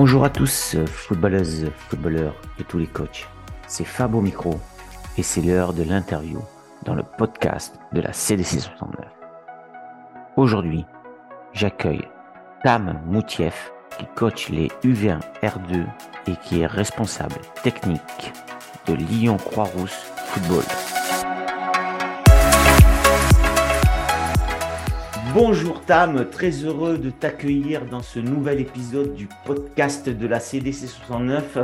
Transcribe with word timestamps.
Bonjour 0.00 0.24
à 0.24 0.30
tous, 0.30 0.76
footballeuses, 0.86 1.72
footballeurs 1.74 2.36
et 2.60 2.62
tous 2.62 2.78
les 2.78 2.86
coachs. 2.86 3.26
C'est 3.66 3.82
Fab 3.82 4.14
au 4.14 4.20
micro 4.20 4.60
et 5.16 5.24
c'est 5.24 5.40
l'heure 5.40 5.72
de 5.72 5.82
l'interview 5.82 6.40
dans 6.84 6.94
le 6.94 7.02
podcast 7.02 7.80
de 7.92 8.00
la 8.00 8.12
CDC 8.12 8.60
69. 8.60 9.04
Aujourd'hui, 10.36 10.84
j'accueille 11.52 12.06
Tam 12.62 13.00
Moutieff 13.06 13.72
qui 13.98 14.06
coach 14.14 14.50
les 14.50 14.68
U20 14.84 15.18
R2 15.42 15.84
et 16.28 16.36
qui 16.44 16.60
est 16.60 16.66
responsable 16.66 17.40
technique 17.64 18.32
de 18.86 18.94
Lyon 18.94 19.36
Croix-Rousse 19.36 20.06
Football. 20.26 20.97
Bonjour 25.40 25.82
Tam, 25.82 26.28
très 26.28 26.50
heureux 26.50 26.98
de 26.98 27.10
t'accueillir 27.10 27.86
dans 27.86 28.02
ce 28.02 28.18
nouvel 28.18 28.60
épisode 28.60 29.14
du 29.14 29.28
podcast 29.44 30.08
de 30.08 30.26
la 30.26 30.40
CDC 30.40 30.88
69. 30.88 31.58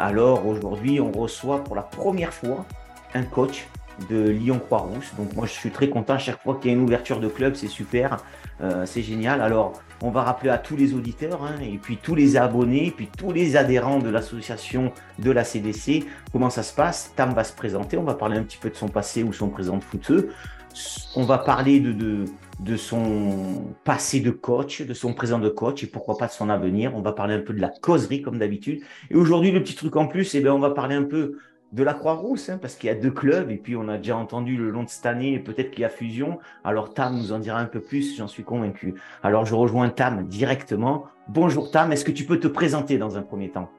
Alors 0.00 0.48
aujourd'hui, 0.48 1.00
on 1.00 1.12
reçoit 1.12 1.62
pour 1.62 1.76
la 1.76 1.82
première 1.82 2.34
fois 2.34 2.66
un 3.14 3.22
coach 3.22 3.68
de 4.10 4.30
Lyon 4.30 4.58
Croix-Rousse. 4.58 5.14
Donc 5.16 5.32
moi, 5.34 5.46
je 5.46 5.52
suis 5.52 5.70
très 5.70 5.88
content 5.88 6.18
chaque 6.18 6.42
fois 6.42 6.58
qu'il 6.60 6.72
y 6.72 6.74
a 6.74 6.76
une 6.76 6.82
ouverture 6.82 7.20
de 7.20 7.28
club, 7.28 7.54
c'est 7.54 7.68
super, 7.68 8.16
euh, 8.62 8.84
c'est 8.84 9.02
génial. 9.02 9.40
Alors 9.42 9.80
on 10.02 10.10
va 10.10 10.24
rappeler 10.24 10.50
à 10.50 10.58
tous 10.58 10.74
les 10.74 10.94
auditeurs 10.94 11.44
hein, 11.44 11.54
et 11.62 11.78
puis 11.78 11.98
tous 11.98 12.16
les 12.16 12.36
abonnés, 12.36 12.88
et 12.88 12.90
puis 12.90 13.08
tous 13.16 13.30
les 13.30 13.56
adhérents 13.56 14.00
de 14.00 14.10
l'association 14.10 14.92
de 15.20 15.30
la 15.30 15.44
CDC, 15.44 16.04
comment 16.32 16.50
ça 16.50 16.64
se 16.64 16.74
passe? 16.74 17.12
Tam 17.14 17.32
va 17.32 17.44
se 17.44 17.52
présenter, 17.52 17.96
on 17.96 18.02
va 18.02 18.14
parler 18.14 18.38
un 18.38 18.42
petit 18.42 18.58
peu 18.58 18.70
de 18.70 18.76
son 18.76 18.88
passé 18.88 19.22
ou 19.22 19.32
son 19.32 19.50
présent 19.50 19.76
de 19.76 19.84
footeux. 19.84 20.32
On 21.14 21.24
va 21.24 21.38
parler 21.38 21.80
de, 21.80 22.24
de, 22.64 22.76
son 22.76 23.74
passé 23.84 24.20
de 24.20 24.30
coach, 24.30 24.82
de 24.82 24.94
son 24.94 25.14
présent 25.14 25.38
de 25.38 25.48
coach 25.48 25.82
et 25.82 25.86
pourquoi 25.86 26.16
pas 26.16 26.26
de 26.26 26.32
son 26.32 26.48
avenir. 26.48 26.94
On 26.94 27.02
va 27.02 27.12
parler 27.12 27.34
un 27.34 27.40
peu 27.40 27.52
de 27.52 27.60
la 27.60 27.68
causerie 27.68 28.22
comme 28.22 28.38
d'habitude. 28.38 28.82
Et 29.10 29.14
aujourd'hui, 29.14 29.50
le 29.50 29.62
petit 29.62 29.74
truc 29.74 29.96
en 29.96 30.06
plus, 30.06 30.34
eh 30.34 30.40
bien, 30.40 30.54
on 30.54 30.58
va 30.58 30.70
parler 30.70 30.94
un 30.94 31.04
peu 31.04 31.38
de 31.72 31.82
la 31.84 31.94
Croix-Rousse, 31.94 32.48
hein, 32.48 32.58
parce 32.60 32.74
qu'il 32.74 32.88
y 32.88 32.90
a 32.90 32.96
deux 32.96 33.12
clubs, 33.12 33.50
et 33.50 33.56
puis 33.56 33.76
on 33.76 33.88
a 33.88 33.96
déjà 33.96 34.16
entendu 34.16 34.56
le 34.56 34.70
long 34.70 34.82
de 34.82 34.88
cette 34.88 35.06
année, 35.06 35.38
peut-être 35.38 35.70
qu'il 35.70 35.82
y 35.82 35.84
a 35.84 35.88
fusion. 35.88 36.40
Alors 36.64 36.94
Tam 36.94 37.16
nous 37.16 37.32
en 37.32 37.38
dira 37.38 37.60
un 37.60 37.66
peu 37.66 37.80
plus, 37.80 38.16
j'en 38.16 38.26
suis 38.26 38.42
convaincu. 38.42 38.94
Alors 39.22 39.46
je 39.46 39.54
rejoins 39.54 39.88
Tam 39.88 40.26
directement. 40.26 41.04
Bonjour 41.28 41.70
Tam, 41.70 41.92
est-ce 41.92 42.04
que 42.04 42.10
tu 42.10 42.24
peux 42.24 42.40
te 42.40 42.48
présenter 42.48 42.98
dans 42.98 43.16
un 43.16 43.22
premier 43.22 43.50
temps? 43.50 43.70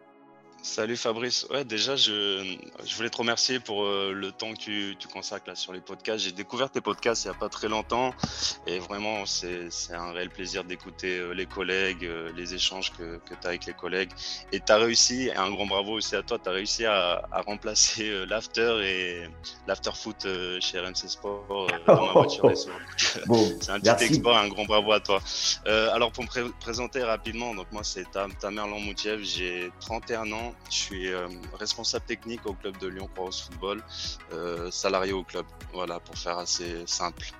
Salut 0.63 0.95
Fabrice. 0.95 1.47
Ouais, 1.49 1.65
déjà, 1.65 1.95
je, 1.95 2.55
je 2.85 2.95
voulais 2.95 3.09
te 3.09 3.17
remercier 3.17 3.59
pour 3.59 3.83
euh, 3.83 4.13
le 4.13 4.31
temps 4.31 4.53
que 4.53 4.59
tu, 4.59 4.95
tu 4.99 5.07
consacres 5.07 5.49
là, 5.49 5.55
sur 5.55 5.73
les 5.73 5.81
podcasts. 5.81 6.23
J'ai 6.23 6.31
découvert 6.31 6.69
tes 6.69 6.81
podcasts 6.81 7.25
il 7.25 7.29
n'y 7.29 7.35
a 7.35 7.37
pas 7.39 7.49
très 7.49 7.67
longtemps 7.67 8.13
et 8.67 8.77
vraiment, 8.77 9.25
c'est 9.25 9.69
un 9.91 10.11
réel 10.11 10.29
plaisir 10.29 10.63
d'écouter 10.63 11.17
euh, 11.17 11.31
les 11.31 11.47
collègues, 11.47 12.05
euh, 12.05 12.31
les 12.35 12.53
échanges 12.53 12.91
que, 12.91 13.17
que 13.17 13.33
tu 13.33 13.45
as 13.45 13.49
avec 13.49 13.65
les 13.65 13.73
collègues. 13.73 14.11
Et 14.51 14.59
tu 14.59 14.71
as 14.71 14.77
réussi, 14.77 15.29
et 15.29 15.35
un 15.35 15.49
grand 15.49 15.65
bravo 15.65 15.93
aussi 15.93 16.15
à 16.15 16.21
toi, 16.21 16.37
tu 16.37 16.47
as 16.47 16.51
réussi 16.51 16.85
à, 16.85 17.27
à 17.31 17.41
remplacer 17.41 18.25
l'after 18.27 18.81
et 18.83 19.23
l'after 19.65 19.91
foot 19.95 20.27
chez 20.59 20.79
RMC 20.79 21.07
Sport 21.07 21.67
dans 21.87 22.05
ma 22.05 22.11
voiture. 22.11 22.43
bon, 23.25 23.57
c'est 23.61 23.71
un 23.71 23.79
petit 23.79 24.05
exploit, 24.05 24.39
un 24.39 24.47
grand 24.47 24.65
bravo 24.65 24.91
à 24.91 24.99
toi. 24.99 25.21
alors, 25.65 26.11
pour 26.11 26.23
me 26.23 26.51
présenter 26.59 27.01
rapidement, 27.03 27.55
donc 27.55 27.71
moi, 27.71 27.83
c'est 27.83 28.05
Tamerlan 28.39 28.79
Moutiev, 28.79 29.23
j'ai 29.23 29.71
31 29.79 30.31
ans. 30.33 30.50
Je 30.69 30.75
suis 30.75 31.11
euh, 31.11 31.27
responsable 31.59 32.05
technique 32.05 32.45
au 32.45 32.53
club 32.53 32.77
de 32.77 32.87
Lyon 32.87 33.09
Croix 33.13 33.31
Football, 33.31 33.83
euh, 34.33 34.69
salarié 34.71 35.13
au 35.13 35.23
club. 35.23 35.45
Voilà, 35.73 35.99
pour 35.99 36.17
faire 36.17 36.37
assez 36.37 36.83
simple. 36.85 37.31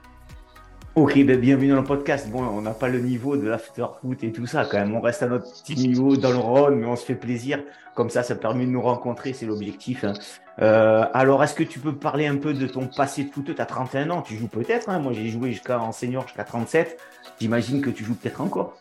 Ok, 0.93 1.17
ben 1.23 1.39
bienvenue 1.39 1.69
dans 1.69 1.77
le 1.77 1.85
podcast. 1.85 2.29
Bon, 2.29 2.43
on 2.43 2.61
n'a 2.61 2.73
pas 2.73 2.89
le 2.89 2.99
niveau 2.99 3.37
de 3.37 3.47
l'after 3.47 3.85
foot 4.01 4.25
et 4.25 4.33
tout 4.33 4.45
ça 4.45 4.65
quand 4.65 4.77
même. 4.77 4.93
On 4.93 4.99
reste 4.99 5.23
à 5.23 5.27
notre 5.27 5.45
petit 5.63 5.75
niveau 5.75 6.17
dans 6.17 6.31
le 6.31 6.37
Rhône, 6.37 6.79
mais 6.79 6.85
on 6.85 6.97
se 6.97 7.05
fait 7.05 7.15
plaisir. 7.15 7.63
Comme 7.95 8.09
ça, 8.09 8.23
ça 8.23 8.35
permet 8.35 8.65
de 8.65 8.71
nous 8.71 8.81
rencontrer, 8.81 9.31
c'est 9.31 9.45
l'objectif. 9.45 10.03
Hein. 10.03 10.11
Euh, 10.59 11.05
alors, 11.13 11.45
est-ce 11.45 11.55
que 11.55 11.63
tu 11.63 11.79
peux 11.79 11.95
parler 11.95 12.27
un 12.27 12.35
peu 12.35 12.53
de 12.53 12.67
ton 12.67 12.87
passé 12.87 13.23
de 13.23 13.31
foot? 13.31 13.55
Tu 13.55 13.61
as 13.61 13.65
31 13.65 14.09
ans, 14.09 14.21
tu 14.21 14.35
joues 14.35 14.49
peut-être. 14.49 14.89
Hein. 14.89 14.99
Moi, 14.99 15.13
j'ai 15.13 15.29
joué 15.29 15.53
jusqu'à 15.53 15.79
en 15.79 15.93
senior 15.93 16.27
jusqu'à 16.27 16.43
37. 16.43 16.99
J'imagine 17.39 17.81
que 17.81 17.89
tu 17.89 18.03
joues 18.03 18.15
peut-être 18.15 18.41
encore. 18.41 18.77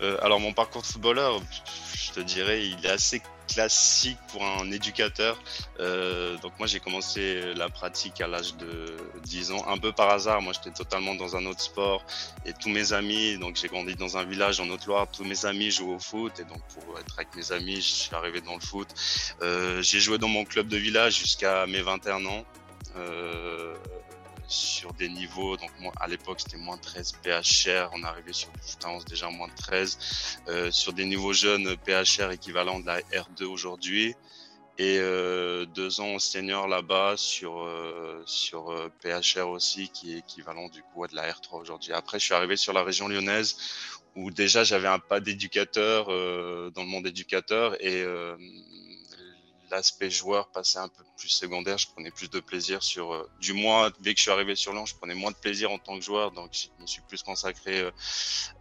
Euh, 0.00 0.18
alors 0.22 0.40
mon 0.40 0.52
parcours 0.52 0.82
de 0.82 0.86
footballeur, 0.86 1.40
je 1.94 2.12
te 2.12 2.20
dirais, 2.20 2.66
il 2.66 2.84
est 2.84 2.90
assez 2.90 3.22
classique 3.46 4.18
pour 4.28 4.44
un 4.44 4.70
éducateur. 4.70 5.40
Euh, 5.80 6.36
donc 6.38 6.52
moi 6.58 6.66
j'ai 6.66 6.80
commencé 6.80 7.54
la 7.54 7.68
pratique 7.68 8.20
à 8.20 8.26
l'âge 8.26 8.56
de 8.56 8.96
10 9.24 9.52
ans, 9.52 9.64
un 9.68 9.78
peu 9.78 9.92
par 9.92 10.10
hasard. 10.10 10.42
Moi 10.42 10.52
j'étais 10.52 10.74
totalement 10.74 11.14
dans 11.14 11.36
un 11.36 11.46
autre 11.46 11.60
sport 11.60 12.04
et 12.44 12.52
tous 12.52 12.68
mes 12.68 12.92
amis, 12.92 13.38
donc 13.38 13.56
j'ai 13.56 13.68
grandi 13.68 13.94
dans 13.94 14.16
un 14.16 14.24
village 14.24 14.60
en 14.60 14.68
Haute-Loire, 14.68 15.06
tous 15.10 15.24
mes 15.24 15.46
amis 15.46 15.70
jouent 15.70 15.94
au 15.94 15.98
foot 15.98 16.38
et 16.40 16.44
donc 16.44 16.60
pour 16.74 16.98
être 16.98 17.14
avec 17.16 17.34
mes 17.36 17.52
amis, 17.52 17.76
je 17.76 17.80
suis 17.80 18.14
arrivé 18.14 18.40
dans 18.40 18.54
le 18.54 18.60
foot. 18.60 18.88
Euh, 19.42 19.82
j'ai 19.82 20.00
joué 20.00 20.18
dans 20.18 20.28
mon 20.28 20.44
club 20.44 20.68
de 20.68 20.76
village 20.76 21.18
jusqu'à 21.18 21.66
mes 21.66 21.80
21 21.80 22.26
ans. 22.26 22.44
Euh, 22.96 23.74
sur 24.48 24.92
des 24.94 25.08
niveaux, 25.08 25.56
donc 25.56 25.70
moi 25.80 25.92
à 26.00 26.06
l'époque 26.06 26.40
c'était 26.40 26.56
moins 26.56 26.78
13 26.78 27.12
PHR, 27.22 27.90
on 27.92 28.02
arrivait 28.02 28.32
sur 28.32 28.50
putain, 28.52 28.98
déjà 29.08 29.28
moins 29.30 29.48
13, 29.48 30.38
euh, 30.48 30.70
sur 30.70 30.92
des 30.92 31.04
niveaux 31.04 31.32
jeunes 31.32 31.76
PHR 31.84 32.30
équivalent 32.30 32.80
de 32.80 32.86
la 32.86 33.00
R2 33.00 33.44
aujourd'hui, 33.44 34.14
et 34.78 34.98
euh, 34.98 35.64
deux 35.66 36.00
ans 36.00 36.18
senior 36.18 36.68
là-bas 36.68 37.14
sur 37.16 37.62
euh, 37.62 38.22
sur 38.26 38.70
euh, 38.70 38.90
PHR 39.02 39.48
aussi 39.48 39.88
qui 39.88 40.14
est 40.14 40.18
équivalent 40.18 40.68
du 40.68 40.82
coup 40.82 41.04
à 41.04 41.08
de 41.08 41.14
la 41.14 41.30
R3 41.30 41.60
aujourd'hui. 41.60 41.92
Après 41.92 42.18
je 42.18 42.26
suis 42.26 42.34
arrivé 42.34 42.56
sur 42.56 42.72
la 42.72 42.82
région 42.82 43.08
lyonnaise 43.08 43.56
où 44.16 44.30
déjà 44.30 44.64
j'avais 44.64 44.88
un 44.88 44.98
pas 44.98 45.20
d'éducateur 45.20 46.10
euh, 46.10 46.70
dans 46.74 46.82
le 46.82 46.88
monde 46.88 47.06
éducateur. 47.06 47.76
Et 47.82 48.04
l'aspect 49.70 50.10
joueur 50.10 50.48
passait 50.48 50.78
un 50.78 50.88
peu 50.88 51.04
plus 51.16 51.28
secondaire. 51.28 51.78
Je 51.78 51.88
prenais 51.88 52.10
plus 52.10 52.30
de 52.30 52.40
plaisir 52.40 52.82
sur, 52.82 53.12
euh, 53.12 53.28
du 53.40 53.52
moins, 53.52 53.90
dès 54.00 54.12
que 54.12 54.18
je 54.18 54.22
suis 54.22 54.30
arrivé 54.30 54.54
sur 54.54 54.72
Lyon, 54.72 54.86
je 54.86 54.94
prenais 54.94 55.14
moins 55.14 55.30
de 55.30 55.36
plaisir 55.36 55.70
en 55.70 55.78
tant 55.78 55.98
que 55.98 56.04
joueur. 56.04 56.32
Donc, 56.32 56.50
je 56.52 56.68
me 56.80 56.86
suis 56.86 57.02
plus 57.02 57.22
consacré 57.22 57.80
euh, 57.80 57.90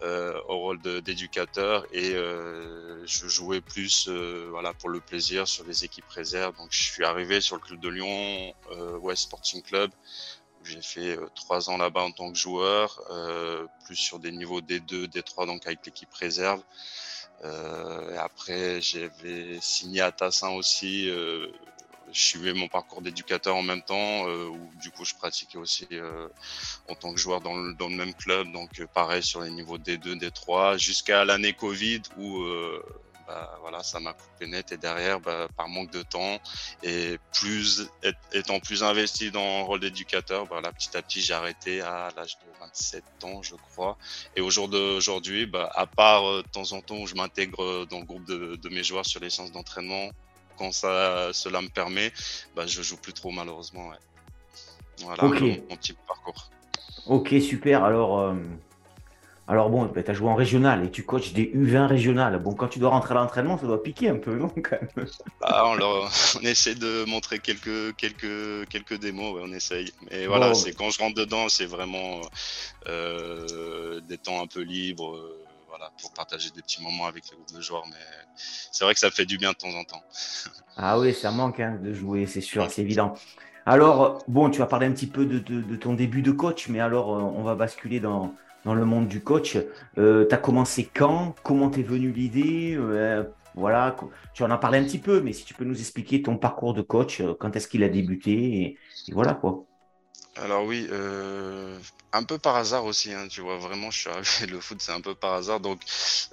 euh 0.01 0.39
au 0.47 0.57
rôle 0.57 0.81
d'éducateur 0.81 1.85
et 1.91 2.11
je 2.13 3.27
jouais 3.27 3.61
plus, 3.61 4.07
voilà, 4.07 4.73
pour 4.73 4.89
le 4.89 4.99
plaisir 4.99 5.47
sur 5.47 5.63
les 5.65 5.85
équipes 5.85 6.07
réserves. 6.09 6.55
Donc, 6.57 6.67
je 6.71 6.83
suis 6.83 7.03
arrivé 7.03 7.41
sur 7.41 7.55
le 7.55 7.61
club 7.61 7.79
de 7.79 7.89
Lyon, 7.89 8.53
West 9.01 9.23
Sporting 9.23 9.61
Club. 9.61 9.91
J'ai 10.63 10.81
fait 10.81 11.17
trois 11.35 11.69
ans 11.69 11.77
là-bas 11.77 12.01
en 12.01 12.11
tant 12.11 12.31
que 12.31 12.37
joueur, 12.37 13.01
plus 13.85 13.95
sur 13.95 14.19
des 14.19 14.31
niveaux 14.31 14.61
D2, 14.61 15.07
D3, 15.07 15.45
donc 15.45 15.65
avec 15.65 15.85
l'équipe 15.85 16.13
réserve. 16.13 16.61
Euh, 17.45 18.17
après, 18.19 18.81
j'avais 18.81 19.59
signé 19.61 20.01
à 20.01 20.11
Tassin 20.11 20.49
aussi. 20.49 21.09
Euh, 21.09 21.47
je 22.11 22.19
suivais 22.19 22.53
mon 22.53 22.67
parcours 22.67 23.01
d'éducateur 23.01 23.55
en 23.55 23.61
même 23.61 23.81
temps, 23.81 24.27
euh, 24.27 24.47
où 24.47 24.71
du 24.81 24.89
coup 24.91 25.03
je 25.03 25.13
pratiquais 25.15 25.57
aussi 25.57 25.87
en 26.87 26.95
tant 26.95 27.13
que 27.13 27.19
joueur 27.19 27.41
dans 27.41 27.55
le, 27.55 27.73
dans 27.73 27.89
le 27.89 27.95
même 27.95 28.13
club, 28.13 28.51
donc 28.53 28.85
pareil 28.93 29.21
sur 29.21 29.41
les 29.41 29.49
niveaux 29.49 29.77
D2, 29.77 30.17
D3, 30.19 30.77
jusqu'à 30.77 31.25
l'année 31.25 31.53
Covid 31.53 32.03
où 32.17 32.45
bah, 33.27 33.57
voilà, 33.61 33.83
ça 33.83 33.99
m'a 33.99 34.13
coupé 34.13 34.47
net 34.47 34.71
et 34.71 34.77
derrière, 34.77 35.19
bah, 35.19 35.47
par 35.55 35.67
manque 35.67 35.91
de 35.91 36.01
temps 36.01 36.39
et 36.83 37.17
plus 37.33 37.89
étant 38.33 38.59
plus 38.59 38.83
investi 38.83 39.31
dans 39.31 39.59
le 39.59 39.63
rôle 39.65 39.79
d'éducateur, 39.79 40.45
bah, 40.47 40.61
là, 40.61 40.71
petit 40.71 40.95
à 40.95 41.01
petit, 41.01 41.21
j'ai 41.21 41.33
arrêté 41.33 41.81
à 41.81 42.09
l'âge 42.15 42.37
de 42.37 42.59
27 42.59 43.03
ans, 43.23 43.41
je 43.41 43.55
crois. 43.55 43.97
Et 44.35 44.41
au 44.41 44.49
jour 44.49 44.67
d'aujourd'hui, 44.67 45.45
bah, 45.45 45.69
à 45.75 45.85
part 45.85 46.29
euh, 46.29 46.43
de 46.43 46.47
temps 46.49 46.71
en 46.73 46.81
temps 46.81 46.97
où 46.97 47.07
je 47.07 47.15
m'intègre 47.15 47.85
dans 47.85 47.99
le 47.99 48.05
groupe 48.05 48.25
de, 48.25 48.55
de, 48.55 48.69
mes 48.69 48.83
joueurs 48.83 49.05
sur 49.05 49.19
les 49.19 49.29
séances 49.29 49.51
d'entraînement, 49.51 50.09
quand 50.57 50.71
ça, 50.71 51.31
cela 51.33 51.61
me 51.61 51.69
permet, 51.69 52.11
bah, 52.55 52.65
je 52.65 52.81
joue 52.81 52.97
plus 52.97 53.13
trop 53.13 53.31
malheureusement. 53.31 53.89
Ouais. 53.89 53.97
Voilà 54.99 55.23
mon 55.23 55.75
petit 55.75 55.93
parcours. 56.07 56.49
Ok, 57.07 57.35
super. 57.41 57.83
Alors, 57.83 58.19
euh, 58.19 58.35
alors 59.47 59.69
bon, 59.69 59.87
tu 59.87 59.99
as 60.09 60.13
joué 60.13 60.27
en 60.27 60.35
régional 60.35 60.83
et 60.83 60.89
tu 60.89 61.03
coaches 61.03 61.33
des 61.33 61.45
U20 61.53 61.85
régionales. 61.85 62.41
Bon, 62.41 62.53
quand 62.53 62.67
tu 62.67 62.79
dois 62.79 62.89
rentrer 62.89 63.13
à 63.13 63.17
l'entraînement, 63.17 63.59
ça 63.59 63.67
doit 63.67 63.81
piquer 63.81 64.09
un 64.09 64.17
peu, 64.17 64.35
non 64.35 64.49
quand 64.49 64.77
même? 64.81 65.07
Bah, 65.39 65.65
on, 65.67 65.75
leur, 65.75 66.09
on, 66.35 66.39
essaie 66.41 66.73
de 66.73 67.05
montrer 67.05 67.37
quelques, 67.37 67.95
quelques, 67.95 68.67
quelques 68.69 68.99
démos, 68.99 69.35
ouais, 69.35 69.41
on 69.45 69.53
essaye. 69.53 69.91
Mais 70.09 70.25
voilà, 70.25 70.47
bon, 70.47 70.53
c'est 70.55 70.73
quand 70.73 70.89
je 70.89 70.99
rentre 70.99 71.15
dedans, 71.15 71.47
c'est 71.47 71.67
vraiment 71.67 72.21
euh, 72.87 74.01
des 74.01 74.17
temps 74.17 74.41
un 74.41 74.47
peu 74.47 74.61
libres. 74.61 75.15
Euh, 75.15 75.41
voilà, 75.67 75.91
pour 76.01 76.13
partager 76.13 76.51
des 76.51 76.61
petits 76.61 76.81
moments 76.81 77.05
avec 77.05 77.25
les 77.29 77.35
groupes 77.35 77.53
de 77.53 77.61
joueurs. 77.61 77.83
Mais 77.89 77.97
c'est 78.71 78.85
vrai 78.85 78.93
que 78.93 78.99
ça 78.99 79.11
fait 79.11 79.25
du 79.25 79.37
bien 79.37 79.51
de 79.51 79.57
temps 79.57 79.77
en 79.77 79.83
temps. 79.83 80.01
ah 80.77 80.97
oui, 80.97 81.13
ça 81.13 81.31
manque 81.31 81.59
hein, 81.59 81.77
de 81.83 81.93
jouer, 81.93 82.25
c'est 82.25 82.41
sûr, 82.41 82.71
c'est 82.71 82.81
évident. 82.81 83.13
Alors, 83.67 84.23
bon, 84.27 84.49
tu 84.49 84.59
vas 84.59 84.67
parler 84.67 84.87
un 84.87 84.91
petit 84.91 85.07
peu 85.07 85.25
de, 85.25 85.37
de, 85.39 85.61
de 85.61 85.75
ton 85.75 85.93
début 85.93 86.21
de 86.21 86.31
coach, 86.31 86.69
mais 86.69 86.79
alors 86.79 87.13
euh, 87.15 87.19
on 87.19 87.43
va 87.43 87.55
basculer 87.55 87.99
dans, 87.99 88.33
dans 88.65 88.75
le 88.75 88.83
monde 88.85 89.07
du 89.07 89.21
coach. 89.23 89.57
Euh, 89.97 90.27
tu 90.27 90.35
as 90.35 90.37
commencé 90.37 90.89
quand? 90.93 91.35
Comment 91.43 91.69
t'es 91.69 91.83
venu 91.83 92.11
l'idée? 92.11 92.75
Euh, 92.77 93.23
Voilà, 93.55 93.95
tu 94.33 94.43
en 94.43 94.51
as 94.51 94.57
parlé 94.57 94.79
un 94.79 94.83
petit 94.83 94.99
peu, 94.99 95.21
mais 95.21 95.31
si 95.31 95.45
tu 95.45 95.53
peux 95.53 95.63
nous 95.63 95.79
expliquer 95.79 96.21
ton 96.21 96.37
parcours 96.37 96.73
de 96.73 96.81
coach, 96.81 97.21
euh, 97.21 97.33
quand 97.39 97.55
est-ce 97.55 97.69
qu'il 97.69 97.83
a 97.83 97.89
débuté 97.89 98.77
et, 99.07 99.13
voilà 99.13 99.33
quoi. 99.33 99.65
Alors 100.37 100.65
oui, 100.65 100.85
euh, 100.91 101.79
un 102.11 102.23
peu 102.23 102.37
par 102.37 102.57
hasard 102.57 102.83
aussi, 102.83 103.13
hein, 103.13 103.29
tu 103.29 103.39
vois, 103.39 103.57
vraiment, 103.57 103.89
je 103.89 103.99
suis 103.99 104.09
arrivé, 104.09 104.27
le 104.51 104.59
foot, 104.59 104.81
c'est 104.81 104.91
un 104.91 104.99
peu 104.99 105.15
par 105.15 105.33
hasard. 105.33 105.61
Donc, 105.61 105.81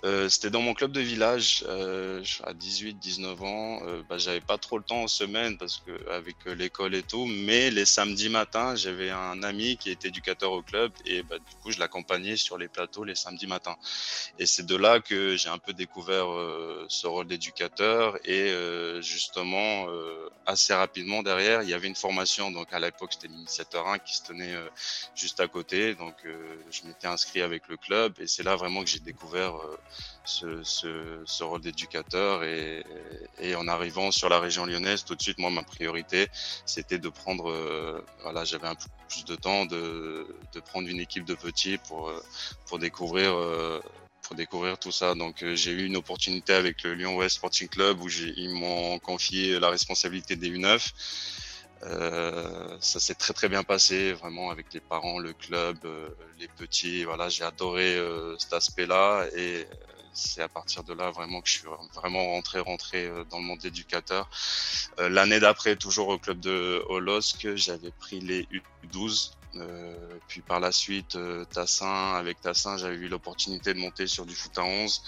euh, 0.05 0.29
c'était 0.29 0.51
dans 0.51 0.61
mon 0.61 0.75
club 0.75 0.91
de 0.91 1.01
village, 1.01 1.65
euh, 1.69 2.25
à 2.43 2.53
18, 2.53 2.95
19 2.95 3.41
ans. 3.45 3.81
Bah, 4.09 4.19
j'avais 4.19 4.41
pas 4.41 4.59
trop 4.59 4.77
le 4.77 4.83
temps 4.83 5.03
en 5.03 5.09
semaine 5.09 5.57
parce 5.57 5.79
que 5.87 6.11
avec 6.11 6.37
l'école 6.47 6.97
et 6.97 7.05
tout, 7.05 7.27
mais 7.27 7.71
les 7.71 7.85
samedis 7.85 8.29
matins, 8.29 8.75
j'avais 8.75 9.11
un 9.11 9.41
ami 9.45 9.77
qui 9.77 9.91
était 9.91 10.09
éducateur 10.09 10.51
au 10.51 10.63
club 10.63 10.93
et 11.05 11.23
bah, 11.23 11.39
du 11.39 11.57
coup, 11.63 11.71
je 11.71 11.79
l'accompagnais 11.79 12.37
sur 12.37 12.59
les 12.59 12.69
plateaux 12.69 13.05
les 13.05 13.15
samedis 13.15 13.47
matins. 13.47 13.77
Et 14.39 14.47
c'est 14.47 14.67
de 14.67 14.77
là 14.77 14.99
que 15.01 15.37
j'ai 15.37 15.49
un 15.49 15.59
peu 15.59 15.73
découvert 15.73 16.27
ce 16.89 17.07
rôle 17.07 17.29
d'éducateur 17.29 18.19
et 18.25 18.53
justement, 19.01 19.87
assez 20.47 20.75
rapidement 20.75 21.23
derrière, 21.23 21.63
il 21.63 21.69
y 21.69 21.75
avait 21.75 21.89
une 21.89 21.95
formation. 21.97 22.51
Donc, 22.51 22.73
à 22.73 22.81
l'époque, 22.81 23.13
c'était 23.13 23.29
l'initiateur 23.29 23.72
1 23.79 23.99
qui 23.99 24.17
se 24.17 24.23
tenait 24.23 24.55
juste 25.15 25.41
à 25.41 25.49
côté. 25.49 25.95
Donc, 25.95 26.15
je 26.25 26.87
m'étais 26.87 27.07
inscrit 27.07 27.43
avec 27.43 27.69
le 27.69 27.77
club 27.77 28.15
et 28.21 28.27
c'est 28.27 28.43
là 28.43 28.57
vraiment 28.57 28.83
que 28.83 28.91
j'ai 28.91 29.01
découvert 29.01 29.55
ce, 30.25 30.63
ce, 30.63 31.43
rôle 31.43 31.61
d'éducateur 31.61 32.45
et, 32.45 32.85
en 33.57 33.69
arrivant 33.69 34.11
sur 34.11 34.29
la 34.29 34.39
région 34.39 34.67
lyonnaise, 34.67 35.05
tout 35.05 35.15
de 35.15 35.23
suite, 35.23 35.39
moi, 35.39 35.51
ma 35.51 35.63
priorité, 35.63 36.29
c'était 36.65 36.99
de 36.99 37.09
prendre, 37.09 37.51
euh, 37.51 38.05
voilà, 38.23 38.45
j'avais 38.45 38.69
un 38.69 38.75
peu 38.75 38.87
plus 39.09 39.25
de 39.25 39.35
temps, 39.35 39.67
de, 39.67 40.27
prendre 40.67 40.89
une 40.89 41.01
équipe 41.01 41.25
de 41.25 41.35
petits 41.35 41.79
pour, 41.79 42.13
pour 42.67 42.79
découvrir. 42.79 43.35
Euh, 43.35 43.81
pour 44.23 44.37
découvrir 44.37 44.79
tout 44.79 44.93
ça. 44.93 45.17
Donc 45.17 45.45
j'ai 45.55 45.73
eu 45.73 45.85
une 45.85 45.97
opportunité 45.97 46.53
avec 46.53 46.85
le 46.85 46.95
Lyon 46.95 47.17
West 47.17 47.37
Sporting 47.37 47.67
Club 47.67 48.01
où 48.01 48.09
ils 48.09 48.55
m'ont 48.55 49.01
confié 49.01 49.59
la 49.59 49.69
responsabilité 49.69 50.37
des 50.37 50.49
U9 50.49 50.93
euh, 51.85 52.77
ça 52.81 53.01
s'est 53.01 53.15
très 53.15 53.33
très 53.33 53.49
bien 53.49 53.65
passé, 53.65 54.13
vraiment 54.13 54.51
avec 54.51 54.73
les 54.73 54.81
parents, 54.81 55.19
le 55.19 55.33
club, 55.33 55.79
euh, 55.85 56.09
les 56.39 56.49
petits. 56.49 57.05
Voilà, 57.05 57.29
j'ai 57.29 57.45
adoré 57.45 57.97
euh, 57.97 58.37
cet 58.39 58.53
aspect-là 58.53 59.27
et 59.37 59.67
c'est 60.15 60.43
à 60.43 60.49
partir 60.49 60.85
de 60.85 60.93
là 60.93 61.11
vraiment 61.11 61.41
que 61.41 61.49
je 61.49 61.55
suis 61.55 61.69
vraiment 61.95 62.25
rentré 62.27 62.61
rentré 62.61 63.11
dans 63.31 63.39
le 63.39 63.45
monde 63.45 63.65
éducateur. 63.65 64.29
L'année 64.99 65.41
d'après, 65.41 65.75
toujours 65.77 66.09
au 66.09 66.19
club 66.19 66.39
de 66.39 66.85
Holosk, 66.89 67.49
j'avais 67.57 67.93
pris 67.93 68.21
les 68.21 68.47
U12 68.85 69.33
euh, 69.57 69.95
puis 70.29 70.41
par 70.41 70.61
la 70.61 70.73
suite, 70.73 71.17
euh, 71.17 71.45
Tassin, 71.45 72.15
avec 72.15 72.41
Tassin, 72.41 72.77
j'avais 72.77 72.97
eu 72.97 73.09
l'opportunité 73.09 73.75
de 73.75 73.79
monter 73.79 74.07
sur 74.07 74.25
du 74.25 74.35
foot 74.35 74.57
à 74.57 74.65
11, 74.65 75.03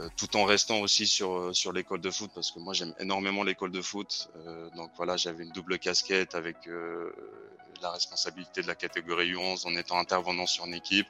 euh, 0.00 0.08
tout 0.16 0.36
en 0.36 0.44
restant 0.44 0.80
aussi 0.80 1.06
sur, 1.06 1.54
sur 1.54 1.72
l'école 1.72 2.00
de 2.00 2.10
foot, 2.10 2.30
parce 2.34 2.50
que 2.50 2.58
moi 2.58 2.74
j'aime 2.74 2.94
énormément 2.98 3.44
l'école 3.44 3.70
de 3.70 3.82
foot. 3.82 4.28
donc 4.74 4.90
voilà, 4.96 5.16
j'avais 5.16 5.44
une 5.44 5.52
double 5.52 5.78
casquette 5.78 6.34
avec 6.34 6.56
la 7.82 7.90
responsabilité 7.90 8.62
de 8.62 8.66
la 8.66 8.74
catégorie 8.74 9.32
U11 9.32 9.66
en 9.66 9.76
étant 9.76 9.98
intervenant 9.98 10.46
sur 10.46 10.66
une 10.66 10.74
équipe. 10.74 11.06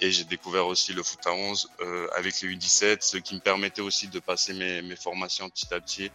Et 0.00 0.10
j'ai 0.10 0.24
découvert 0.24 0.66
aussi 0.66 0.92
le 0.92 1.02
foot 1.02 1.26
à 1.26 1.32
11 1.32 1.70
avec 2.16 2.40
les 2.40 2.54
U17, 2.54 2.98
ce 3.00 3.16
qui 3.18 3.34
me 3.34 3.40
permettait 3.40 3.82
aussi 3.82 4.08
de 4.08 4.18
passer 4.18 4.54
mes, 4.54 4.82
mes 4.82 4.96
formations 4.96 5.50
petit 5.50 5.72
à 5.74 5.80
petit. 5.80 6.10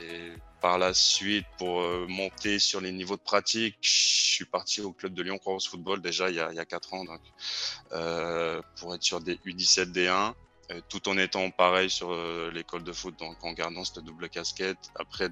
Et 0.00 0.32
par 0.60 0.78
la 0.78 0.94
suite, 0.94 1.46
pour 1.58 1.80
euh, 1.80 2.06
monter 2.08 2.58
sur 2.58 2.80
les 2.80 2.92
niveaux 2.92 3.16
de 3.16 3.22
pratique, 3.22 3.76
je 3.80 3.90
suis 3.90 4.44
parti 4.44 4.80
au 4.80 4.92
club 4.92 5.14
de 5.14 5.22
Lyon 5.22 5.38
Croix 5.38 5.58
Football 5.60 6.00
déjà 6.00 6.30
il 6.30 6.36
y 6.36 6.40
a, 6.40 6.50
il 6.50 6.56
y 6.56 6.60
a 6.60 6.64
4 6.64 6.94
ans, 6.94 7.04
euh, 7.92 8.60
pour 8.76 8.94
être 8.94 9.02
sur 9.02 9.20
des 9.20 9.36
U17 9.46 9.92
D1, 9.92 10.34
euh, 10.70 10.80
tout 10.88 11.08
en 11.08 11.16
étant 11.18 11.50
pareil 11.50 11.90
sur 11.90 12.14
l'école 12.52 12.84
de 12.84 12.92
foot, 12.92 13.18
donc 13.18 13.36
en 13.44 13.52
gardant 13.52 13.84
cette 13.84 14.04
double 14.04 14.28
casquette. 14.28 14.78
Après 14.96 15.28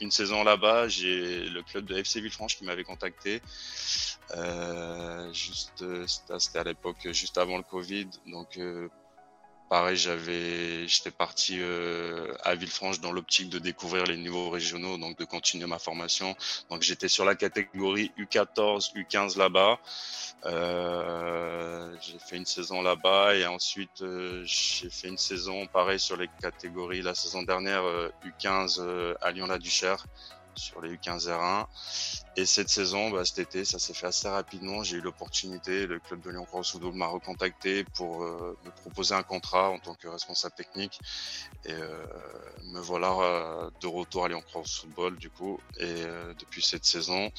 une 0.00 0.10
saison 0.10 0.44
là-bas, 0.44 0.88
j'ai 0.88 1.48
le 1.48 1.62
club 1.62 1.86
de 1.86 1.96
FC 1.96 2.20
Villefranche 2.20 2.56
qui 2.56 2.64
m'avait 2.64 2.84
contacté. 2.84 3.42
Juste, 5.32 5.84
c'était 6.06 6.58
à 6.58 6.64
l'époque 6.64 7.08
juste 7.12 7.38
avant 7.38 7.56
le 7.56 7.64
Covid, 7.64 8.08
donc 8.26 8.58
Pareil, 9.68 9.96
j'avais, 9.96 10.88
j'étais 10.88 11.10
parti 11.10 11.58
euh, 11.60 12.32
à 12.42 12.54
Villefranche 12.54 13.00
dans 13.00 13.12
l'optique 13.12 13.50
de 13.50 13.58
découvrir 13.58 14.04
les 14.04 14.16
niveaux 14.16 14.48
régionaux, 14.48 14.96
donc 14.96 15.18
de 15.18 15.26
continuer 15.26 15.66
ma 15.66 15.78
formation. 15.78 16.34
Donc 16.70 16.80
j'étais 16.80 17.08
sur 17.08 17.26
la 17.26 17.34
catégorie 17.34 18.10
U14, 18.18 18.94
U15 18.94 19.36
là-bas. 19.36 19.78
Euh, 20.46 21.94
j'ai 22.00 22.18
fait 22.18 22.36
une 22.36 22.46
saison 22.46 22.80
là-bas 22.80 23.34
et 23.34 23.46
ensuite 23.46 24.00
euh, 24.00 24.42
j'ai 24.46 24.88
fait 24.88 25.08
une 25.08 25.18
saison 25.18 25.66
pareil 25.66 26.00
sur 26.00 26.16
les 26.16 26.30
catégories. 26.40 27.02
La 27.02 27.14
saison 27.14 27.42
dernière 27.42 27.82
U15 28.24 29.16
à 29.20 29.30
Lyon-la-Duchère 29.32 30.06
sur 30.54 30.80
les 30.80 30.94
U15 30.96 31.28
R1. 31.28 31.66
Et 32.36 32.46
cette 32.46 32.68
saison, 32.68 33.10
bah, 33.10 33.24
cet 33.24 33.38
été, 33.40 33.64
ça 33.64 33.78
s'est 33.78 33.94
fait 33.94 34.06
assez 34.06 34.28
rapidement. 34.28 34.82
J'ai 34.82 34.96
eu 34.96 35.00
l'opportunité, 35.00 35.86
le 35.86 35.98
club 35.98 36.20
de 36.20 36.30
Lyon 36.30 36.44
Cross 36.44 36.76
m'a 36.94 37.06
recontacté 37.06 37.84
pour 37.94 38.22
euh, 38.22 38.56
me 38.64 38.70
proposer 38.70 39.14
un 39.14 39.22
contrat 39.22 39.70
en 39.70 39.78
tant 39.78 39.94
que 39.94 40.08
responsable 40.08 40.54
technique. 40.54 41.00
Et 41.64 41.72
euh, 41.72 42.04
me 42.72 42.80
voilà 42.80 43.10
euh, 43.10 43.70
de 43.80 43.86
retour 43.86 44.24
à 44.24 44.28
Lyon 44.28 44.42
Cross 44.46 44.80
Football, 44.80 45.16
du 45.16 45.30
coup. 45.30 45.58
Et 45.78 46.04
depuis 46.38 46.62
cette 46.62 46.84
saison, 46.84 47.30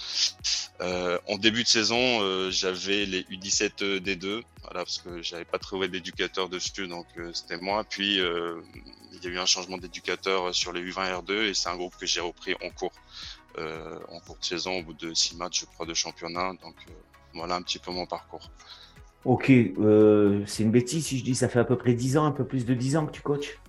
en 0.82 1.38
début 1.38 1.64
de 1.64 1.68
saison, 1.68 2.50
j'avais 2.52 3.06
les 3.06 3.24
U17 3.24 4.00
D2, 4.00 4.44
voilà, 4.64 4.84
parce 4.86 5.00
que 5.00 5.22
j'avais 5.22 5.46
pas 5.46 5.60
trouvé 5.60 5.88
d'éducateur 5.88 6.50
dessus, 6.50 6.88
donc 6.88 7.08
c'était 7.34 7.58
moi. 7.58 7.84
Puis 7.84 8.16
il 8.16 9.24
y 9.24 9.28
a 9.28 9.30
eu 9.30 9.40
un 9.40 9.46
changement 9.46 9.78
d'éducateur 9.78 10.54
sur 10.54 10.74
les 10.74 10.82
U20 10.82 11.24
R2 11.24 11.50
et 11.50 11.54
c'est 11.54 11.70
un 11.70 11.76
groupe 11.76 11.96
que 11.98 12.06
j'ai 12.06 12.22
repris 12.22 12.56
en 12.64 12.70
cours. 12.70 12.94
Euh, 13.58 13.98
en 14.10 14.20
cours 14.20 14.38
de 14.38 14.46
saison 14.46 14.80
au 14.80 14.84
bout 14.84 14.94
de 14.94 15.14
six 15.14 15.36
matchs, 15.36 15.62
je 15.62 15.66
crois, 15.66 15.86
de 15.86 15.94
championnat. 15.94 16.52
Donc 16.62 16.76
euh, 16.88 16.94
voilà 17.34 17.56
un 17.56 17.62
petit 17.62 17.80
peu 17.80 17.92
mon 17.92 18.06
parcours. 18.06 18.52
Ok, 19.26 19.50
euh, 19.50 20.44
c'est 20.46 20.64
une 20.64 20.72
bêtise 20.72 21.08
si 21.08 21.18
je 21.18 21.24
dis 21.24 21.36
ça 21.36 21.50
fait 21.50 21.60
à 21.60 21.66
peu 21.66 21.76
près 21.76 21.94
10 21.94 22.18
ans, 22.18 22.26
un 22.26 22.32
peu 22.32 22.46
plus 22.46 22.66
de 22.66 22.74
10 22.74 22.96
ans 22.96 23.06
que 23.06 23.12
tu 23.12 23.22
coaches? 23.22 23.60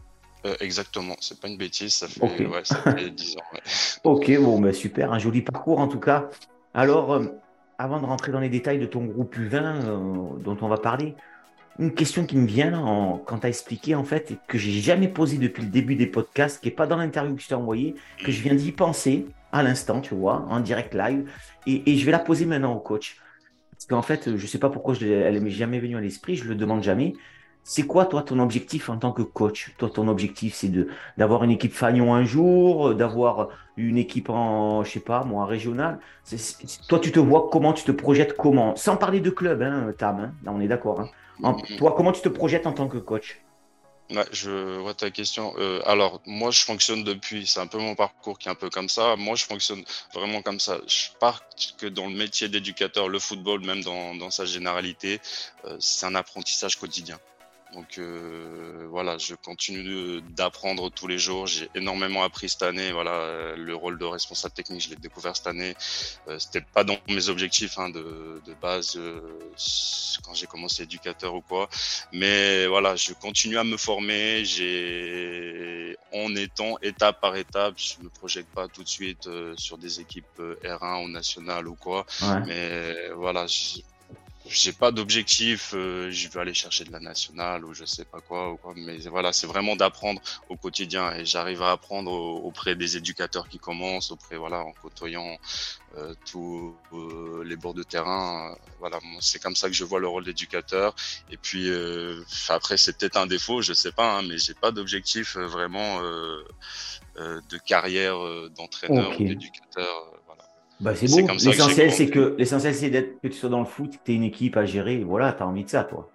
Exactement, 0.60 1.16
c'est 1.20 1.38
pas 1.38 1.48
une 1.48 1.58
bêtise, 1.58 1.92
ça 1.92 2.08
fait, 2.08 2.46
ouais, 2.46 2.64
ça 2.64 2.76
fait 2.96 3.10
10 3.10 3.36
ans. 3.36 3.58
ok, 4.04 4.38
bon, 4.38 4.58
bah, 4.58 4.72
super, 4.72 5.12
un 5.12 5.18
joli 5.18 5.42
parcours 5.42 5.80
en 5.80 5.88
tout 5.88 5.98
cas. 5.98 6.30
Alors, 6.72 7.20
avant 7.78 8.00
de 8.00 8.06
rentrer 8.06 8.32
dans 8.32 8.40
les 8.40 8.48
détails 8.48 8.78
de 8.78 8.86
ton 8.86 9.04
groupe 9.04 9.36
U20 9.36 10.40
dont 10.40 10.56
on 10.62 10.68
va 10.68 10.78
parler, 10.78 11.14
une 11.78 11.92
question 11.92 12.24
qui 12.24 12.36
me 12.36 12.46
vient 12.46 12.78
en, 12.78 13.18
quand 13.18 13.40
tu 13.40 13.46
as 13.46 13.48
expliqué, 13.48 13.94
en 13.94 14.04
fait, 14.04 14.30
et 14.30 14.38
que 14.46 14.56
j'ai 14.56 14.80
jamais 14.80 15.08
posée 15.08 15.36
depuis 15.36 15.62
le 15.62 15.68
début 15.68 15.96
des 15.96 16.06
podcasts, 16.06 16.62
qui 16.62 16.68
n'est 16.68 16.74
pas 16.74 16.86
dans 16.86 16.96
l'interview 16.96 17.34
que 17.34 17.42
je 17.42 17.48
t'ai 17.48 17.54
envoyée, 17.54 17.94
que 18.24 18.30
je 18.30 18.40
viens 18.40 18.54
d'y 18.54 18.72
penser 18.72 19.26
à 19.52 19.62
l'instant, 19.62 20.00
tu 20.00 20.14
vois, 20.14 20.44
en 20.48 20.60
direct 20.60 20.94
live, 20.94 21.30
et, 21.66 21.96
je 21.96 22.06
vais 22.06 22.12
la 22.12 22.18
poser 22.18 22.46
maintenant 22.46 22.74
au 22.74 22.80
coach. 22.80 23.16
Parce 23.72 23.86
qu'en 23.86 24.02
fait, 24.02 24.36
je 24.36 24.42
ne 24.42 24.46
sais 24.46 24.58
pas 24.58 24.70
pourquoi 24.70 24.94
je, 24.94 25.06
elle 25.06 25.40
m'est 25.40 25.50
jamais 25.50 25.80
venue 25.80 25.96
à 25.96 26.00
l'esprit, 26.00 26.36
je 26.36 26.44
le 26.44 26.54
demande 26.54 26.82
jamais. 26.82 27.14
C'est 27.62 27.82
quoi, 27.82 28.06
toi, 28.06 28.22
ton 28.22 28.38
objectif 28.38 28.88
en 28.88 28.96
tant 28.96 29.12
que 29.12 29.22
coach? 29.22 29.74
Toi, 29.78 29.90
ton 29.90 30.08
objectif, 30.08 30.54
c'est 30.54 30.68
de 30.68 30.88
d'avoir 31.18 31.44
une 31.44 31.50
équipe 31.50 31.72
Fagnon 31.72 32.14
un 32.14 32.24
jour, 32.24 32.94
d'avoir 32.94 33.50
une 33.76 33.98
équipe 33.98 34.30
en, 34.30 34.82
je 34.82 34.90
sais 34.92 35.00
pas, 35.00 35.24
moi, 35.24 35.44
régional. 35.46 35.98
toi, 36.88 36.98
tu 36.98 37.12
te 37.12 37.20
vois 37.20 37.48
comment, 37.50 37.72
tu 37.72 37.84
te 37.84 37.92
projettes 37.92 38.36
comment? 38.36 38.76
Sans 38.76 38.96
parler 38.96 39.20
de 39.20 39.30
club, 39.30 39.62
hein, 39.62 39.92
Tam, 39.96 40.20
hein, 40.20 40.32
là, 40.42 40.52
on 40.54 40.60
est 40.60 40.68
d'accord. 40.68 41.00
Hein. 41.00 41.10
Mm-hmm. 41.40 41.76
toi, 41.76 41.94
comment 41.96 42.12
tu 42.12 42.22
te 42.22 42.28
projettes 42.28 42.66
en 42.66 42.72
tant 42.72 42.88
que 42.88 42.98
coach? 42.98 43.42
Je 44.32 44.78
vois 44.78 44.94
ta 44.94 45.10
question. 45.10 45.54
Euh, 45.58 45.80
alors, 45.86 46.20
moi, 46.26 46.50
je 46.50 46.62
fonctionne 46.62 47.04
depuis, 47.04 47.46
c'est 47.46 47.60
un 47.60 47.66
peu 47.66 47.78
mon 47.78 47.94
parcours 47.94 48.38
qui 48.38 48.48
est 48.48 48.50
un 48.50 48.56
peu 48.56 48.70
comme 48.70 48.88
ça. 48.88 49.16
Moi, 49.16 49.36
je 49.36 49.44
fonctionne 49.44 49.84
vraiment 50.12 50.42
comme 50.42 50.58
ça. 50.58 50.80
Je 50.86 51.08
pars 51.20 51.42
que 51.78 51.86
dans 51.86 52.06
le 52.06 52.14
métier 52.14 52.48
d'éducateur, 52.48 53.08
le 53.08 53.18
football, 53.18 53.60
même 53.64 53.82
dans, 53.82 54.14
dans 54.16 54.30
sa 54.30 54.44
généralité, 54.46 55.20
euh, 55.64 55.76
c'est 55.80 56.06
un 56.06 56.14
apprentissage 56.14 56.76
quotidien. 56.76 57.18
Donc 57.74 57.98
euh, 57.98 58.86
voilà, 58.90 59.16
je 59.18 59.34
continue 59.34 60.20
d'apprendre 60.22 60.90
tous 60.90 61.06
les 61.06 61.18
jours. 61.18 61.46
J'ai 61.46 61.68
énormément 61.74 62.24
appris 62.24 62.48
cette 62.48 62.62
année. 62.62 62.90
Voilà, 62.90 63.12
euh, 63.12 63.56
le 63.56 63.74
rôle 63.74 63.98
de 63.98 64.04
responsable 64.04 64.54
technique, 64.54 64.82
je 64.82 64.90
l'ai 64.90 64.96
découvert 64.96 65.36
cette 65.36 65.46
année. 65.46 65.74
Euh, 66.28 66.38
C'était 66.38 66.62
pas 66.62 66.82
dans 66.82 66.98
mes 67.08 67.28
objectifs 67.28 67.78
hein, 67.78 67.90
de, 67.90 68.42
de, 68.44 68.54
base 68.60 68.96
euh, 68.96 69.20
quand 70.24 70.34
j'ai 70.34 70.46
commencé 70.46 70.82
éducateur 70.82 71.34
ou 71.34 71.42
quoi. 71.42 71.68
Mais 72.12 72.66
voilà, 72.66 72.96
je 72.96 73.12
continue 73.12 73.58
à 73.58 73.64
me 73.64 73.76
former. 73.76 74.44
J'ai, 74.44 75.96
en 76.12 76.34
étant 76.34 76.76
étape 76.82 77.20
par 77.20 77.36
étape, 77.36 77.74
je 77.76 78.02
me 78.02 78.08
projette 78.08 78.48
pas 78.48 78.66
tout 78.66 78.82
de 78.82 78.88
suite 78.88 79.28
sur 79.56 79.78
des 79.78 80.00
équipes 80.00 80.40
R1 80.64 81.04
ou 81.04 81.08
nationales 81.08 81.68
ou 81.68 81.76
quoi. 81.76 82.04
Mais 82.46 83.10
voilà, 83.10 83.46
j'ai 84.50 84.72
pas 84.72 84.90
d'objectif, 84.90 85.72
euh, 85.74 86.10
je 86.10 86.28
vais 86.28 86.40
aller 86.40 86.54
chercher 86.54 86.84
de 86.84 86.90
la 86.90 86.98
nationale 86.98 87.64
ou 87.64 87.72
je 87.72 87.84
sais 87.84 88.04
pas 88.04 88.20
quoi, 88.20 88.52
ou 88.52 88.56
quoi 88.56 88.74
mais 88.76 88.98
voilà, 89.08 89.32
c'est 89.32 89.46
vraiment 89.46 89.76
d'apprendre 89.76 90.20
au 90.48 90.56
quotidien 90.56 91.12
et 91.14 91.24
j'arrive 91.24 91.62
à 91.62 91.70
apprendre 91.70 92.10
auprès 92.10 92.74
des 92.74 92.96
éducateurs 92.96 93.48
qui 93.48 93.58
commencent, 93.58 94.10
auprès 94.10 94.36
voilà, 94.36 94.60
en 94.60 94.72
côtoyant 94.72 95.38
euh, 95.96 96.14
tous 96.24 96.76
euh, 96.92 97.44
les 97.44 97.56
bords 97.56 97.74
de 97.74 97.84
terrain. 97.84 98.56
voilà, 98.80 98.98
c'est 99.20 99.40
comme 99.40 99.56
ça 99.56 99.68
que 99.68 99.74
je 99.74 99.84
vois 99.84 100.00
le 100.00 100.08
rôle 100.08 100.24
d'éducateur. 100.24 100.94
Et 101.30 101.36
puis 101.36 101.70
après, 102.48 102.76
c'est 102.76 102.98
peut-être 102.98 103.16
un 103.16 103.26
défaut, 103.26 103.62
je 103.62 103.72
sais 103.72 103.92
pas, 103.92 104.18
hein, 104.18 104.22
mais 104.22 104.38
j'ai 104.38 104.54
pas 104.54 104.72
d'objectif 104.72 105.36
vraiment 105.36 106.00
de 107.16 107.58
carrière 107.58 108.18
d'entraîneur 108.50 109.20
ou 109.20 109.24
d'éducateur. 109.24 110.20
Bah, 110.80 110.94
c'est 110.94 111.08
beau. 111.08 111.26
L'essentiel, 111.44 111.92
c'est 111.92 112.08
que 112.08 112.34
l'essentiel, 112.38 112.74
c'est 112.74 112.90
d'être 112.90 113.20
que 113.20 113.28
tu 113.28 113.34
sois 113.34 113.50
dans 113.50 113.60
le 113.60 113.66
foot, 113.66 113.90
que 113.92 113.98
tu 114.04 114.12
aies 114.12 114.14
une 114.14 114.24
équipe 114.24 114.56
à 114.56 114.64
gérer. 114.64 114.98
Voilà, 115.04 115.32
tu 115.32 115.42
as 115.42 115.46
envie 115.46 115.64
de 115.64 115.70
ça, 115.70 115.84
toi. 115.84 116.08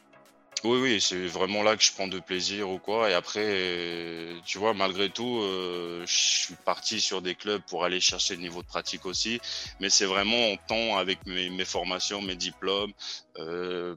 Oui, 0.63 0.79
oui, 0.81 0.99
c'est 0.99 1.27
vraiment 1.27 1.61
là 1.61 1.75
que 1.75 1.83
je 1.83 1.91
prends 1.93 2.07
de 2.07 2.19
plaisir 2.19 2.71
ou 2.71 2.79
quoi. 2.79 3.11
Et 3.11 3.13
après, 3.13 4.29
tu 4.45 4.57
vois, 4.57 4.73
malgré 4.73 5.09
tout, 5.09 5.39
euh, 5.41 6.03
je 6.07 6.17
suis 6.17 6.55
parti 6.65 6.99
sur 6.99 7.21
des 7.21 7.35
clubs 7.35 7.61
pour 7.69 7.83
aller 7.83 7.99
chercher 7.99 8.35
le 8.35 8.41
niveau 8.41 8.63
de 8.63 8.67
pratique 8.67 9.05
aussi. 9.05 9.39
Mais 9.79 9.91
c'est 9.91 10.05
vraiment 10.05 10.51
en 10.51 10.55
temps 10.55 10.97
avec 10.97 11.19
mes, 11.27 11.65
formations, 11.65 12.21
mes 12.21 12.35
diplômes. 12.35 12.93
Euh, 13.37 13.95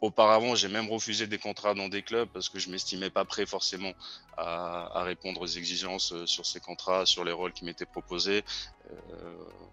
auparavant, 0.00 0.54
j'ai 0.54 0.68
même 0.68 0.88
refusé 0.88 1.26
des 1.26 1.38
contrats 1.38 1.74
dans 1.74 1.88
des 1.88 2.02
clubs 2.02 2.28
parce 2.28 2.48
que 2.48 2.58
je 2.58 2.70
m'estimais 2.70 3.10
pas 3.10 3.24
prêt 3.24 3.46
forcément 3.46 3.92
à, 4.36 5.02
répondre 5.02 5.40
aux 5.42 5.46
exigences 5.46 6.12
euh, 6.12 6.26
sur 6.26 6.44
ces 6.46 6.60
contrats, 6.60 7.06
sur 7.06 7.24
les 7.24 7.32
rôles 7.32 7.52
qui 7.52 7.64
m'étaient 7.64 7.86
proposés. 7.86 8.44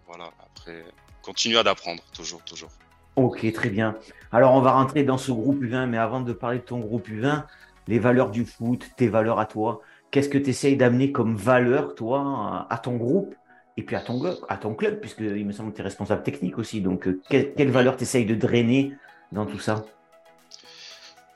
voilà, 0.06 0.30
après, 0.44 0.84
continue 1.22 1.56
à 1.56 1.62
d'apprendre, 1.62 2.02
toujours, 2.12 2.42
toujours. 2.42 2.70
Ok, 3.16 3.50
très 3.52 3.70
bien. 3.70 3.96
Alors, 4.32 4.54
on 4.54 4.60
va 4.60 4.72
rentrer 4.72 5.04
dans 5.04 5.18
ce 5.18 5.30
groupe 5.30 5.62
U20, 5.62 5.86
mais 5.86 5.98
avant 5.98 6.20
de 6.20 6.32
parler 6.32 6.58
de 6.58 6.64
ton 6.64 6.80
groupe 6.80 7.08
U20, 7.08 7.44
les 7.86 7.98
valeurs 7.98 8.30
du 8.30 8.44
foot, 8.44 8.90
tes 8.96 9.08
valeurs 9.08 9.38
à 9.38 9.46
toi, 9.46 9.82
qu'est-ce 10.10 10.28
que 10.28 10.38
tu 10.38 10.50
essayes 10.50 10.76
d'amener 10.76 11.12
comme 11.12 11.36
valeur, 11.36 11.94
toi, 11.94 12.66
à 12.70 12.78
ton 12.78 12.96
groupe 12.96 13.34
et 13.76 13.82
puis 13.82 13.94
à 13.94 14.00
ton, 14.00 14.20
à 14.48 14.56
ton 14.56 14.74
club, 14.74 15.00
puisqu'il 15.00 15.46
me 15.46 15.52
semble 15.52 15.70
que 15.70 15.76
tu 15.76 15.80
es 15.82 15.84
responsable 15.84 16.22
technique 16.22 16.58
aussi. 16.58 16.80
Donc, 16.80 17.06
euh, 17.06 17.20
quelle, 17.28 17.54
quelle 17.54 17.70
valeur 17.70 17.96
tu 17.96 18.02
essayes 18.02 18.26
de 18.26 18.34
drainer 18.34 18.92
dans 19.32 19.46
tout 19.46 19.58
ça? 19.58 19.84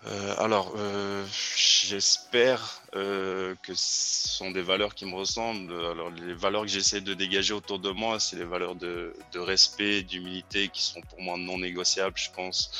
Euh, 0.07 0.35
alors, 0.39 0.75
euh, 0.77 1.25
j'espère 1.57 2.83
euh, 2.95 3.57
que 3.63 3.75
ce 3.75 4.29
sont 4.29 4.53
des 4.53 4.63
valeurs 4.63 4.95
qui 4.95 5.05
me 5.07 5.15
ressemblent. 5.15 5.75
Alors, 5.75 6.11
les 6.11 6.35
valeurs 6.35 6.63
que 6.63 6.69
j'essaie 6.69 7.01
de 7.01 7.15
dégager 7.15 7.53
autour 7.53 7.81
de 7.81 7.91
moi, 7.91 8.21
c'est 8.21 8.37
les 8.37 8.45
valeurs 8.45 8.77
de, 8.77 9.13
de 9.33 9.39
respect, 9.41 10.03
d'humilité 10.03 10.69
qui 10.69 10.83
sont 10.83 11.01
pour 11.01 11.21
moi 11.21 11.37
non 11.37 11.59
négociables, 11.59 12.17
je 12.17 12.31
pense. 12.31 12.71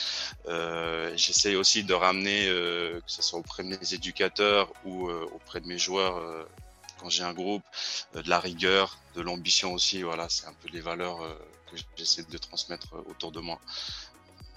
J'essaie 1.17 1.57
aussi 1.57 1.83
de 1.83 1.93
ramener, 1.93 2.47
que 2.47 3.03
ce 3.07 3.23
soit 3.23 3.41
auprès 3.41 3.65
de 3.65 3.69
mes 3.69 3.95
éducateurs 3.95 4.73
ou 4.85 5.11
auprès 5.11 5.61
de 5.61 5.67
mes 5.67 5.79
joueurs, 5.79 6.47
quand 6.99 7.11
j'ai 7.11 7.25
un 7.25 7.35
groupe, 7.35 7.65
de 8.15 8.29
la 8.29 8.39
rigueur, 8.39 8.99
de 9.17 9.23
l'ambition 9.23 9.73
aussi. 9.75 10.03
Voilà, 10.03 10.29
c'est 10.29 10.47
un 10.47 10.55
peu 10.63 10.69
les 10.73 10.81
valeurs 10.81 11.19
que 11.71 11.77
j'essaie 11.97 12.23
de 12.23 12.39
transmettre 12.39 12.95
autour 13.09 13.33
de 13.33 13.41
moi. 13.41 13.59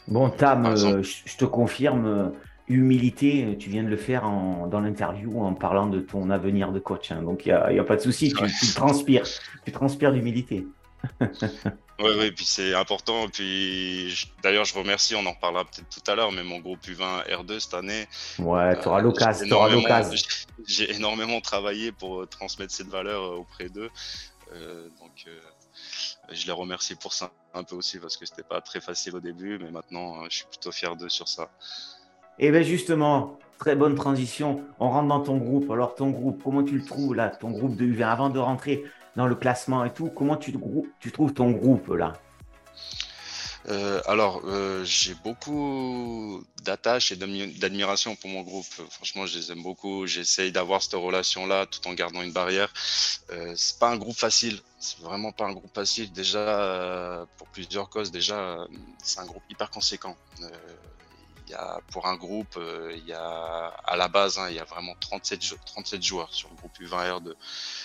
Bon, 0.08 0.30
Tam, 0.30 0.76
je 0.76 1.38
te 1.38 1.46
confirme 1.46 2.34
humilité, 2.74 3.56
tu 3.60 3.70
viens 3.70 3.84
de 3.84 3.90
le 3.90 3.98
faire 3.98 4.24
dans 4.24 4.80
l'interview 4.80 5.44
en 5.44 5.54
parlant 5.54 5.88
de 5.88 6.00
ton 6.00 6.30
avenir 6.30 6.72
de 6.72 6.80
coach. 6.80 7.12
Hein. 7.12 7.22
donc, 7.24 7.46
il 7.46 7.54
n'y 7.72 7.80
a, 7.80 7.84
pas 7.84 7.96
de 7.96 8.02
souci, 8.02 8.34
tu, 8.34 8.74
transpires, 8.74 9.24
tu 9.66 9.72
transpires 9.72 10.12
d'humilité. 10.12 10.68
oui, 12.00 12.12
oui, 12.18 12.32
puis 12.32 12.46
c'est 12.46 12.74
important. 12.74 13.28
Puis 13.30 14.30
d'ailleurs, 14.44 14.66
je 14.66 14.78
remercie, 14.78 15.16
on 15.16 15.26
en 15.26 15.32
reparlera 15.32 15.66
peut-être 15.66 15.90
tout 15.90 16.12
à 16.12 16.16
l'heure, 16.16 16.32
mais 16.32 16.44
mon 16.44 16.60
groupe 16.60 16.82
U20 16.86 17.28
R2 17.28 17.60
cette 17.60 17.74
année. 17.74 18.08
Ouais, 18.40 18.80
tu 18.80 18.88
auras 18.88 19.00
euh, 19.00 19.04
l'occasion. 19.04 20.16
J'ai 20.68 20.94
énormément 20.96 21.42
travaillé 21.42 21.92
pour 21.92 22.28
transmettre 22.28 22.74
cette 22.74 22.90
valeur 22.90 23.24
euh, 23.24 23.38
auprès 23.38 23.70
d'eux. 23.70 23.90
Euh, 24.54 24.88
donc, 25.00 25.26
je 26.32 26.46
les 26.46 26.52
remercie 26.52 26.96
pour 26.96 27.14
ça 27.14 27.32
un 27.54 27.64
peu 27.64 27.76
aussi 27.76 28.00
parce 28.00 28.18
que 28.18 28.26
c'était 28.26 28.44
pas 28.44 28.62
très 28.62 28.82
facile 28.82 29.16
au 29.16 29.20
début, 29.20 29.58
mais 29.60 29.72
maintenant, 29.72 30.24
je 30.30 30.38
suis 30.38 30.46
plutôt 30.46 30.72
fier 30.72 30.96
d'eux 30.96 31.10
sur 31.10 31.28
ça. 31.28 31.50
Et 32.42 32.48
eh 32.48 32.52
bien 32.52 32.64
justement, 32.64 33.38
très 33.60 33.76
bonne 33.76 33.94
transition. 33.94 34.64
On 34.80 34.90
rentre 34.90 35.10
dans 35.10 35.20
ton 35.20 35.38
groupe. 35.38 35.70
Alors 35.70 35.94
ton 35.94 36.10
groupe, 36.10 36.42
comment 36.44 36.64
tu 36.64 36.76
le 36.76 36.84
trouves 36.84 37.14
là, 37.14 37.30
ton 37.30 37.52
groupe 37.52 37.76
de 37.76 37.86
U20 37.86 38.04
Avant 38.04 38.30
de 38.32 38.40
rentrer 38.40 38.84
dans 39.16 39.28
le 39.28 39.36
classement 39.36 39.86
et 39.86 39.94
tout, 39.94 40.10
comment 40.10 40.38
tu, 40.38 40.52
trouves 41.14 41.34
ton 41.34 41.52
groupe 41.52 41.90
là? 41.90 42.14
Euh, 43.68 44.02
alors, 44.08 44.42
euh, 44.46 44.84
j'ai 44.84 45.14
beaucoup 45.24 46.44
d'attache 46.64 47.12
et 47.12 47.16
d'admiration 47.16 48.16
pour 48.16 48.32
mon 48.32 48.42
groupe. 48.42 48.66
Franchement, 48.90 49.28
je 49.28 49.38
les 49.38 49.52
aime 49.52 49.62
beaucoup. 49.62 50.08
J'essaye 50.08 50.52
d'avoir 50.52 50.82
cette 50.82 50.96
relation-là 50.96 51.68
tout 51.68 51.88
en 51.88 51.94
gardant 51.94 52.24
une 52.24 52.34
barrière. 52.34 52.74
Euh, 53.30 53.54
c'est 53.56 53.78
pas 53.78 53.92
un 53.92 53.98
groupe 53.98 54.18
facile. 54.18 54.60
C'est 54.80 55.00
vraiment 55.02 55.32
pas 55.32 55.46
un 55.46 55.54
groupe 55.54 55.76
facile. 55.76 56.12
Déjà, 56.12 56.40
euh, 56.40 57.24
pour 57.38 57.50
plusieurs 57.50 57.88
causes. 57.88 58.10
Déjà, 58.10 58.66
c'est 59.04 59.20
un 59.20 59.28
groupe 59.28 59.44
hyper 59.48 59.70
conséquent 59.70 60.18
pour 61.92 62.08
un 62.08 62.16
groupe, 62.16 62.56
euh, 62.58 62.94
il 62.96 63.06
y 63.06 63.14
a 63.14 63.74
à 63.86 63.96
la 63.96 64.08
base, 64.08 64.38
hein, 64.38 64.48
il 64.50 64.56
y 64.56 64.60
a 64.60 64.64
vraiment 64.64 64.96
37, 65.00 65.42
37 65.66 66.04
joueurs 66.04 66.34
sur 66.34 66.50
le 66.50 66.56
groupe 66.56 66.78
U20R2. 66.80 67.34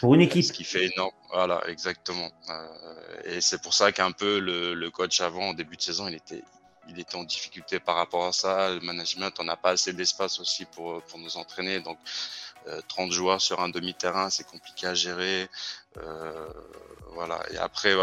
Pour 0.01 0.15
une 0.15 0.21
équipe. 0.21 0.45
Ce 0.45 0.53
qui 0.53 0.65
fait 0.65 0.87
énorme. 0.87 1.13
Voilà, 1.31 1.63
exactement. 1.69 2.31
Euh, 2.49 3.23
et 3.25 3.41
c'est 3.41 3.61
pour 3.63 3.75
ça 3.75 3.93
qu'un 3.93 4.13
peu 4.13 4.39
le, 4.39 4.91
coach 4.91 5.21
avant, 5.21 5.51
au 5.51 5.55
début 5.55 5.77
de 5.77 5.83
saison, 5.83 6.09
il 6.09 6.15
était, 6.15 6.43
il 6.89 6.99
était 7.01 7.17
en 7.17 7.25
difficulté 7.25 7.81
par 7.81 7.97
rapport 7.97 8.27
à 8.27 8.33
ça. 8.33 8.71
Le 8.71 8.81
management, 8.81 9.35
on 9.39 9.45
n'a 9.45 9.57
pas 9.57 9.71
assez 9.71 9.93
d'espace 9.93 10.39
aussi 10.41 10.65
pour, 10.67 11.03
pour 11.03 11.19
nous 11.19 11.37
entraîner. 11.37 11.81
Donc, 11.81 11.99
30 12.89 13.09
euh, 13.09 13.13
joueurs 13.13 13.41
sur 13.41 13.61
un 13.61 13.69
demi-terrain, 13.69 14.31
c'est 14.31 14.47
compliqué 14.47 14.87
à 14.87 14.95
gérer. 14.95 15.49
voilà. 17.13 17.41
Et 17.51 17.59
après, 17.59 17.95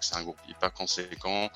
c'est 0.00 0.16
un 0.16 0.22
groupe 0.22 0.38
hyper 0.48 0.72
conséquent. 0.72 1.50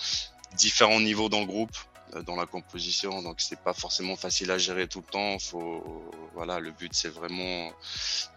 Différents 0.55 1.01
niveaux 1.01 1.29
dans 1.29 1.41
le 1.41 1.47
groupe. 1.47 1.77
Euh, 2.15 2.23
dans 2.23 2.37
la 2.37 2.47
composition, 2.47 3.23
donc 3.23 3.41
c'est 3.41 3.59
pas 3.61 3.73
forcément 3.73 4.17
facile 4.17 4.51
à 4.51 4.59
gérer 4.59 4.87
tout 4.87 5.01
le 5.01 5.11
temps. 5.11 5.39
Faut, 5.39 6.11
voilà, 6.35 6.61
le 6.61 6.71
but 6.71 6.93
c'est 6.95 7.09
vraiment 7.09 7.73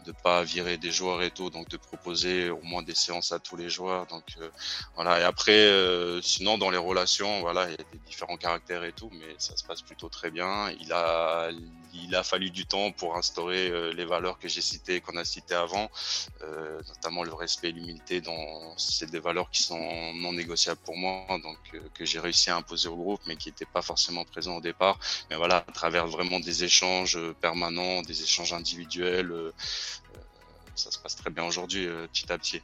de 0.06 0.12
pas 0.12 0.44
virer 0.44 0.78
des 0.78 0.92
joueurs 0.92 1.22
et 1.22 1.30
tout, 1.30 1.50
donc 1.52 1.70
de 1.70 1.78
proposer 1.78 2.50
au 2.50 2.62
moins 2.64 2.82
des 2.82 2.96
séances 2.96 3.32
à 3.32 3.40
tous 3.40 3.56
les 3.56 3.70
joueurs. 3.70 4.08
Donc 4.08 4.24
euh, 4.40 4.50
voilà. 4.96 5.20
Et 5.20 5.24
après, 5.24 5.52
euh, 5.52 6.20
sinon 6.22 6.58
dans 6.58 6.72
les 6.72 6.78
relations, 6.78 7.42
voilà, 7.42 7.66
il 7.66 7.72
y 7.72 7.74
a 7.76 7.78
des 7.94 8.00
différents 8.08 8.38
caractères 8.38 8.84
et 8.84 8.94
tout, 8.94 9.12
mais 9.14 9.36
ça 9.38 9.56
se 9.56 9.64
passe 9.64 9.82
plutôt 9.84 10.10
très 10.10 10.32
bien. 10.32 10.72
Il 10.80 10.92
a, 10.92 11.50
il 11.94 12.16
a 12.16 12.24
fallu 12.24 12.50
du 12.50 12.66
temps 12.66 12.92
pour 12.92 13.18
instaurer 13.18 13.94
les 13.94 14.06
valeurs 14.06 14.40
que 14.40 14.48
j'ai 14.48 14.62
citées, 14.62 15.02
qu'on 15.02 15.18
a 15.18 15.26
citées 15.26 15.56
avant, 15.56 15.90
notamment 16.88 17.24
le 17.24 17.34
respect 17.34 17.70
et 17.70 17.72
l'humilité. 17.72 18.22
Dans 18.22 18.78
c'est 18.78 19.10
des 19.12 19.20
valeurs 19.20 19.50
qui 19.52 19.62
sont 19.64 20.14
non 20.16 20.34
négociables 20.34 20.82
pour 20.84 20.98
moi, 20.98 21.26
donc 21.44 21.58
que 21.94 22.06
j'ai 22.06 22.20
réussi 22.20 22.50
à 22.50 22.56
imposer 22.56 22.90
au 22.90 22.96
groupe, 22.96 23.22
mais 23.28 23.36
qui 23.36 23.50
pas 23.66 23.82
forcément 23.82 24.24
présent 24.24 24.58
au 24.58 24.62
départ. 24.62 25.00
Mais 25.30 25.36
voilà, 25.36 25.58
à 25.68 25.72
travers 25.72 26.08
vraiment 26.08 26.40
des 26.40 26.64
échanges 26.64 27.18
euh, 27.18 27.34
permanents, 27.40 28.02
des 28.02 28.24
échanges 28.24 28.54
individuels, 28.54 29.32
euh, 29.32 29.52
euh, 30.16 30.20
ça 30.76 30.92
se 30.92 31.00
passe 31.00 31.16
très 31.16 31.30
bien 31.30 31.46
aujourd'hui, 31.46 31.88
petit 32.12 32.32
à 32.32 32.38
petit. 32.38 32.62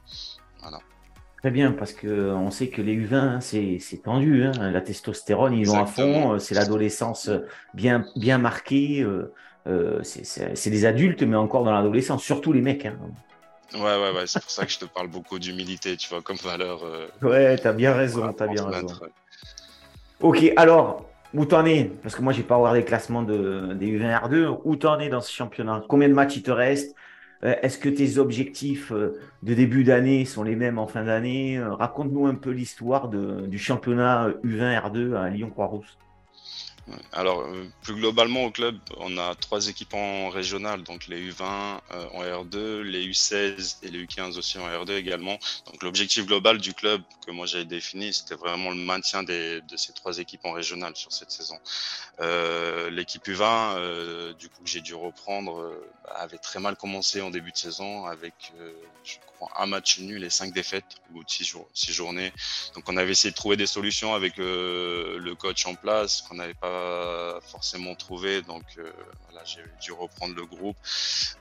Voilà. 0.62 0.80
Très 1.40 1.52
bien, 1.52 1.74
parce 1.74 1.94
que 1.94 2.32
on 2.32 2.50
sait 2.50 2.70
que 2.70 2.82
les 2.82 2.96
U20, 2.96 3.16
hein, 3.16 3.40
c'est 3.42 4.02
tendu. 4.04 4.46
Hein. 4.46 4.72
La 4.72 4.82
testostérone, 4.82 5.54
ils 5.54 5.68
vont 5.68 5.82
à 5.82 5.86
fond. 5.86 6.40
C'est 6.40 6.56
l'adolescence 6.56 7.30
bien, 7.74 8.06
bien 8.16 8.38
marquée. 8.38 9.06
c'est 10.04 10.70
des 10.70 10.86
adultes, 10.86 11.24
mais 11.24 11.36
encore 11.36 11.66
dans 11.66 11.74
l'adolescence, 11.74 12.24
surtout 12.24 12.54
les 12.54 12.62
mecs. 12.62 12.86
Hein. 12.86 12.98
Ouais, 13.74 13.82
ouais, 13.82 14.12
ouais. 14.16 14.28
C'est 14.28 14.42
pour 14.42 14.50
ça 14.50 14.66
que 14.66 14.72
je 14.72 14.80
te 14.80 14.86
parle 14.86 15.10
beaucoup 15.10 15.38
d'humilité, 15.38 15.98
tu 15.98 16.08
vois, 16.08 16.22
comme 16.22 16.38
valeur. 16.38 16.82
ouais, 17.22 17.58
t'as 17.58 17.74
bien 17.74 17.94
raison, 17.94 18.32
t'as 18.32 18.48
bien 18.48 18.66
raison. 18.66 18.98
Ok, 20.22 20.52
alors, 20.56 21.06
où 21.34 21.46
t'en 21.46 21.66
es? 21.66 21.86
Parce 22.02 22.16
que 22.16 22.22
moi, 22.22 22.34
j'ai 22.34 22.44
pas 22.44 22.56
regardé 22.56 22.80
le 22.80 22.86
classement 22.86 23.22
de, 23.24 23.74
des 23.74 23.88
U20 23.88 24.22
R2. 24.30 24.60
Où 24.64 24.76
t'en 24.76 25.00
es 25.00 25.10
dans 25.10 25.22
ce 25.22 25.32
championnat? 25.32 25.84
Combien 25.90 26.08
de 26.10 26.14
matchs 26.14 26.38
il 26.38 26.44
te 26.44 26.52
reste? 26.52 26.96
Euh, 27.44 27.56
Est-ce 27.62 27.78
que 27.78 27.90
tes 27.90 28.18
objectifs 28.18 28.92
euh, 28.92 29.20
de 29.44 29.54
début 29.54 29.84
d'année 29.84 30.26
sont 30.26 30.44
les 30.44 30.56
mêmes 30.56 30.80
en 30.80 30.88
fin 30.88 31.04
d'année? 31.04 31.58
Euh, 31.58 31.74
Raconte-nous 31.74 32.28
un 32.28 32.36
peu 32.36 32.52
l'histoire 32.52 33.10
du 33.10 33.58
championnat 33.58 34.30
U20 34.44 34.80
R2 34.82 35.16
à 35.16 35.30
Lyon-Croix-Rousse. 35.30 35.98
Alors, 37.12 37.42
euh, 37.42 37.68
plus 37.82 37.96
globalement 37.96 38.44
au 38.44 38.52
club, 38.52 38.78
on 38.98 39.18
a 39.18 39.34
trois 39.36 39.68
équipes 39.68 39.96
en 39.96 40.30
régional, 40.30 40.84
donc 40.84 41.08
les 41.08 41.32
U20 41.32 41.80
euh, 41.92 42.08
en 42.14 42.44
R2, 42.44 42.82
les 42.82 43.08
U16 43.08 43.78
et 43.82 43.90
les 43.90 44.06
U15 44.06 44.38
aussi 44.38 44.60
en 44.60 44.68
R2 44.68 44.92
également. 44.92 45.40
Donc, 45.66 45.82
l'objectif 45.82 46.26
global 46.28 46.60
du 46.60 46.74
club 46.74 47.02
que 47.26 47.32
moi 47.32 47.48
j'avais 47.48 47.66
défini, 47.66 48.14
c'était 48.14 48.36
vraiment 48.36 48.70
le 48.70 48.76
maintien 48.76 49.24
des, 49.24 49.62
de 49.62 49.78
ces 49.78 49.94
trois 49.94 50.20
équipes 50.20 50.46
en 50.46 50.52
régional 50.52 50.96
sur 50.96 51.12
cette 51.12 51.32
saison. 51.32 51.58
Euh, 52.20 52.90
L'équipe 52.92 53.26
U20, 53.26 53.76
euh, 53.78 54.34
du 54.34 54.50
coup, 54.50 54.64
que 54.64 54.70
j'ai 54.70 54.82
dû 54.82 54.94
reprendre, 54.94 55.60
euh, 55.60 55.90
avait 56.16 56.38
très 56.38 56.60
mal 56.60 56.76
commencé 56.76 57.22
en 57.22 57.32
début 57.32 57.52
de 57.52 57.58
saison 57.58 58.06
avec, 58.06 58.54
je 59.04 59.16
crois, 59.26 59.35
un 59.58 59.66
match 59.66 60.00
nul 60.00 60.24
et 60.24 60.30
cinq 60.30 60.54
défaites 60.54 60.86
au 61.10 61.14
bout 61.14 61.24
de 61.24 61.30
six, 61.30 61.44
jours, 61.44 61.68
six 61.74 61.94
journées. 61.94 62.32
Donc, 62.74 62.88
on 62.88 62.98
avait 62.98 63.12
essayé 63.12 63.32
de 63.32 63.36
trouver 63.36 63.58
des 63.58 63.68
solutions 63.68 64.14
avec 64.14 64.38
le 64.38 65.34
coach 65.36 65.66
en 65.66 65.76
place 65.76 66.22
qu'on 66.22 66.36
n'avait 66.36 66.54
pas 66.54 67.40
forcément 67.42 67.96
trouvé. 67.96 68.42
Donc 68.42 68.64
euh, 68.78 68.92
voilà, 69.26 69.44
j'ai 69.46 69.64
dû 69.82 69.92
reprendre 69.92 70.36
le 70.36 70.46
groupe. 70.46 70.78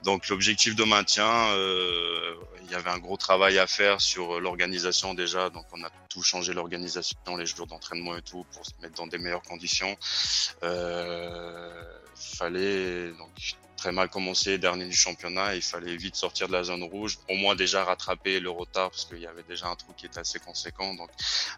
Donc 0.03 0.29
l'objectif 0.29 0.75
de 0.75 0.85
maintien, 0.85 1.29
euh, 1.53 2.35
il 2.65 2.71
y 2.71 2.75
avait 2.75 2.91
un 2.91 2.99
gros 2.99 3.17
travail 3.17 3.59
à 3.59 3.67
faire 3.67 4.01
sur 4.01 4.41
l'organisation 4.41 5.15
déjà. 5.15 5.51
Donc 5.51 5.67
on 5.73 5.83
a 5.85 5.91
tout 6.09 6.23
changé 6.23 6.53
l'organisation, 6.53 7.37
les 7.37 7.47
jours 7.47 7.67
d'entraînement 7.67 8.17
et 8.17 8.23
tout 8.23 8.45
pour 8.53 8.65
se 8.65 8.73
mettre 8.83 8.95
dans 8.95 9.07
des 9.07 9.19
meilleures 9.19 9.43
conditions. 9.43 9.97
Euh, 10.63 11.83
fallait 12.15 13.11
donc 13.13 13.57
après 13.85 13.93
mal 13.93 14.09
commencé, 14.09 14.57
dernier 14.57 14.87
du 14.87 14.97
championnat, 14.97 15.55
il 15.55 15.61
fallait 15.61 15.95
vite 15.95 16.17
sortir 16.17 16.49
de 16.49 16.55
la 16.55 16.63
zone 16.63 16.85
rouge, 16.85 17.19
au 17.29 17.35
moins 17.35 17.55
déjà 17.55 17.85
rattraper 17.85 18.41
le 18.41 18.49
retard 18.49 18.89
parce 18.89 19.05
qu'il 19.05 19.19
y 19.19 19.27
avait 19.27 19.43
déjà 19.47 19.67
un 19.67 19.75
trou 19.75 19.93
qui 19.95 20.07
était 20.07 20.21
assez 20.21 20.39
conséquent. 20.39 20.95
Donc, 20.95 21.11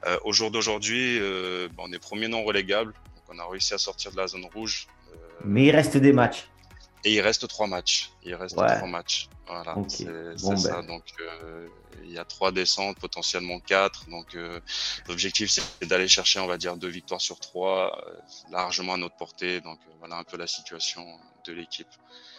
euh, 0.06 0.18
au 0.24 0.32
jour 0.32 0.50
d'aujourd'hui, 0.50 1.20
euh, 1.20 1.68
on 1.78 1.92
est 1.92 2.00
premier 2.00 2.26
non 2.26 2.42
relégable, 2.42 2.94
donc 3.14 3.24
on 3.28 3.38
a 3.38 3.48
réussi 3.48 3.74
à 3.74 3.78
sortir 3.78 4.10
de 4.10 4.16
la 4.16 4.26
zone 4.26 4.44
rouge. 4.52 4.88
Euh, 5.12 5.16
Mais 5.44 5.66
il 5.66 5.70
reste 5.70 5.96
des 5.98 6.12
matchs. 6.12 6.48
Et 7.06 7.14
il 7.14 7.20
reste 7.20 7.46
trois 7.46 7.68
matchs. 7.68 8.10
Il 8.24 8.34
reste 8.34 8.56
trois 8.56 8.88
matchs. 8.88 9.28
Voilà, 9.46 9.76
c'est 9.86 10.06
ça. 10.36 10.80
Ben. 10.80 10.86
Donc, 10.88 11.04
euh, 11.20 11.68
il 12.02 12.10
y 12.10 12.18
a 12.18 12.24
trois 12.24 12.50
descentes, 12.50 12.98
potentiellement 12.98 13.60
quatre. 13.60 14.10
Donc, 14.10 14.34
euh, 14.34 14.58
l'objectif, 15.08 15.48
c'est 15.48 15.86
d'aller 15.86 16.08
chercher, 16.08 16.40
on 16.40 16.48
va 16.48 16.58
dire, 16.58 16.76
deux 16.76 16.88
victoires 16.88 17.20
sur 17.20 17.38
trois, 17.38 17.96
euh, 18.08 18.12
largement 18.50 18.94
à 18.94 18.96
notre 18.96 19.14
portée. 19.14 19.60
Donc, 19.60 19.78
voilà 20.00 20.16
un 20.16 20.24
peu 20.24 20.36
la 20.36 20.48
situation 20.48 21.06
de 21.46 21.52
l'équipe. 21.52 21.86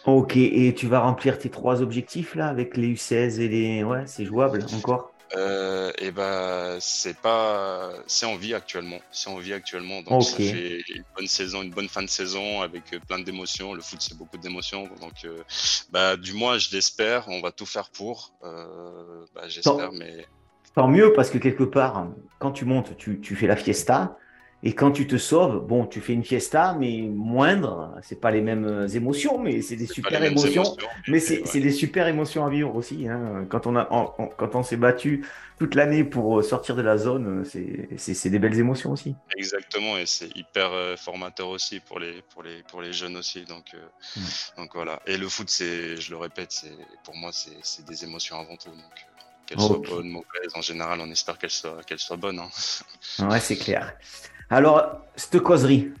Ok, 0.04 0.36
et 0.36 0.74
tu 0.74 0.86
vas 0.86 1.00
remplir 1.00 1.38
tes 1.38 1.48
trois 1.48 1.80
objectifs 1.80 2.34
là 2.34 2.48
avec 2.48 2.76
les 2.76 2.92
U16 2.92 3.40
et 3.40 3.48
les. 3.48 3.84
Ouais, 3.84 4.06
c'est 4.06 4.26
jouable 4.26 4.66
encore? 4.74 5.14
Euh, 5.36 5.92
et 5.98 6.10
ben 6.10 6.78
c'est 6.80 7.16
pas 7.16 7.92
c'est 8.06 8.26
en 8.26 8.36
vie 8.36 8.54
actuellement. 8.54 8.98
C'est 9.10 9.28
en 9.28 9.38
vie 9.38 9.52
actuellement. 9.52 10.02
Donc 10.02 10.22
ça 10.22 10.36
fait 10.36 10.82
une 10.88 11.04
bonne 11.16 11.26
saison 11.26 11.62
une 11.62 11.70
bonne 11.70 11.88
fin 11.88 12.02
de 12.02 12.08
saison 12.08 12.62
avec 12.62 12.92
euh, 12.92 12.98
plein 13.06 13.20
d'émotions. 13.20 13.74
Le 13.74 13.82
foot 13.82 14.00
c'est 14.00 14.16
beaucoup 14.16 14.38
d'émotions. 14.38 14.88
Donc 15.00 15.24
euh, 15.24 15.42
bah 15.90 16.16
du 16.16 16.32
moins 16.32 16.58
je 16.58 16.70
l'espère. 16.72 17.28
On 17.28 17.40
va 17.40 17.52
tout 17.52 17.66
faire 17.66 17.90
pour. 17.90 18.32
Euh, 18.44 19.24
bah, 19.34 19.48
j'espère 19.48 19.92
mais 19.92 20.26
tant 20.74 20.88
mieux 20.88 21.12
parce 21.12 21.30
que 21.30 21.38
quelque 21.38 21.64
part 21.64 22.06
quand 22.38 22.52
tu 22.52 22.64
montes 22.64 22.96
tu, 22.96 23.20
tu 23.20 23.36
fais 23.36 23.46
la 23.46 23.56
fiesta 23.56 24.16
et 24.64 24.74
quand 24.74 24.90
tu 24.90 25.06
te 25.06 25.16
sauves, 25.16 25.64
bon, 25.64 25.86
tu 25.86 26.00
fais 26.00 26.14
une 26.14 26.24
fiesta, 26.24 26.74
mais 26.76 27.02
moindre. 27.02 27.94
C'est 28.02 28.20
pas 28.20 28.32
les 28.32 28.40
mêmes 28.40 28.64
euh, 28.64 28.88
émotions, 28.88 29.38
mais 29.38 29.62
c'est 29.62 29.76
des 29.76 29.86
super 29.86 30.22
émotions. 30.24 30.76
mais 31.06 31.20
c'est 31.20 31.60
des 31.60 31.70
super 31.70 32.08
émotions 32.08 32.44
à 32.44 32.50
vivre 32.50 32.74
aussi. 32.74 33.06
Hein. 33.06 33.46
Quand 33.48 33.68
on 33.68 33.76
a, 33.76 33.84
quand 34.36 34.56
on 34.56 34.64
s'est 34.64 34.76
battu 34.76 35.24
toute 35.60 35.76
l'année 35.76 36.02
pour 36.02 36.40
euh, 36.40 36.42
sortir 36.42 36.74
de 36.74 36.82
la 36.82 36.98
zone, 36.98 37.44
c'est 37.44 38.30
des 38.30 38.38
belles 38.40 38.58
émotions 38.58 38.90
aussi. 38.90 39.14
Exactement, 39.36 39.96
et 39.96 40.06
c'est 40.06 40.36
hyper 40.36 40.72
euh, 40.72 40.96
formateur 40.96 41.48
aussi 41.48 41.78
pour 41.78 42.00
les 42.00 42.22
pour 42.22 42.42
les 42.42 42.64
pour 42.64 42.82
les 42.82 42.92
jeunes 42.92 43.16
aussi. 43.16 43.44
Donc 43.44 43.76
donc 44.56 44.70
voilà. 44.74 45.00
Et 45.06 45.18
le 45.18 45.28
foot, 45.28 45.48
c'est, 45.48 45.98
je 45.98 46.10
le 46.10 46.16
répète, 46.16 46.50
c'est 46.50 46.76
pour 47.04 47.14
moi, 47.14 47.30
c'est 47.32 47.84
des 47.84 48.02
émotions 48.02 48.40
avant 48.40 48.56
tout. 48.56 48.70
Donc 48.70 49.06
qu'elles 49.46 49.60
soient 49.60 49.78
bonnes, 49.78 50.08
mauvaises, 50.08 50.52
en 50.54 50.62
général, 50.62 51.00
on 51.00 51.10
espère 51.12 51.38
qu'elles 51.38 51.50
soient 51.50 51.80
qu'elles 51.86 52.00
soient 52.00 52.16
bonnes. 52.16 52.40
Hein. 52.40 53.28
Ouais, 53.28 53.38
c'est 53.38 53.56
clair. 53.56 53.94
Alors, 54.50 55.02
cette 55.14 55.40
causerie, 55.40 55.92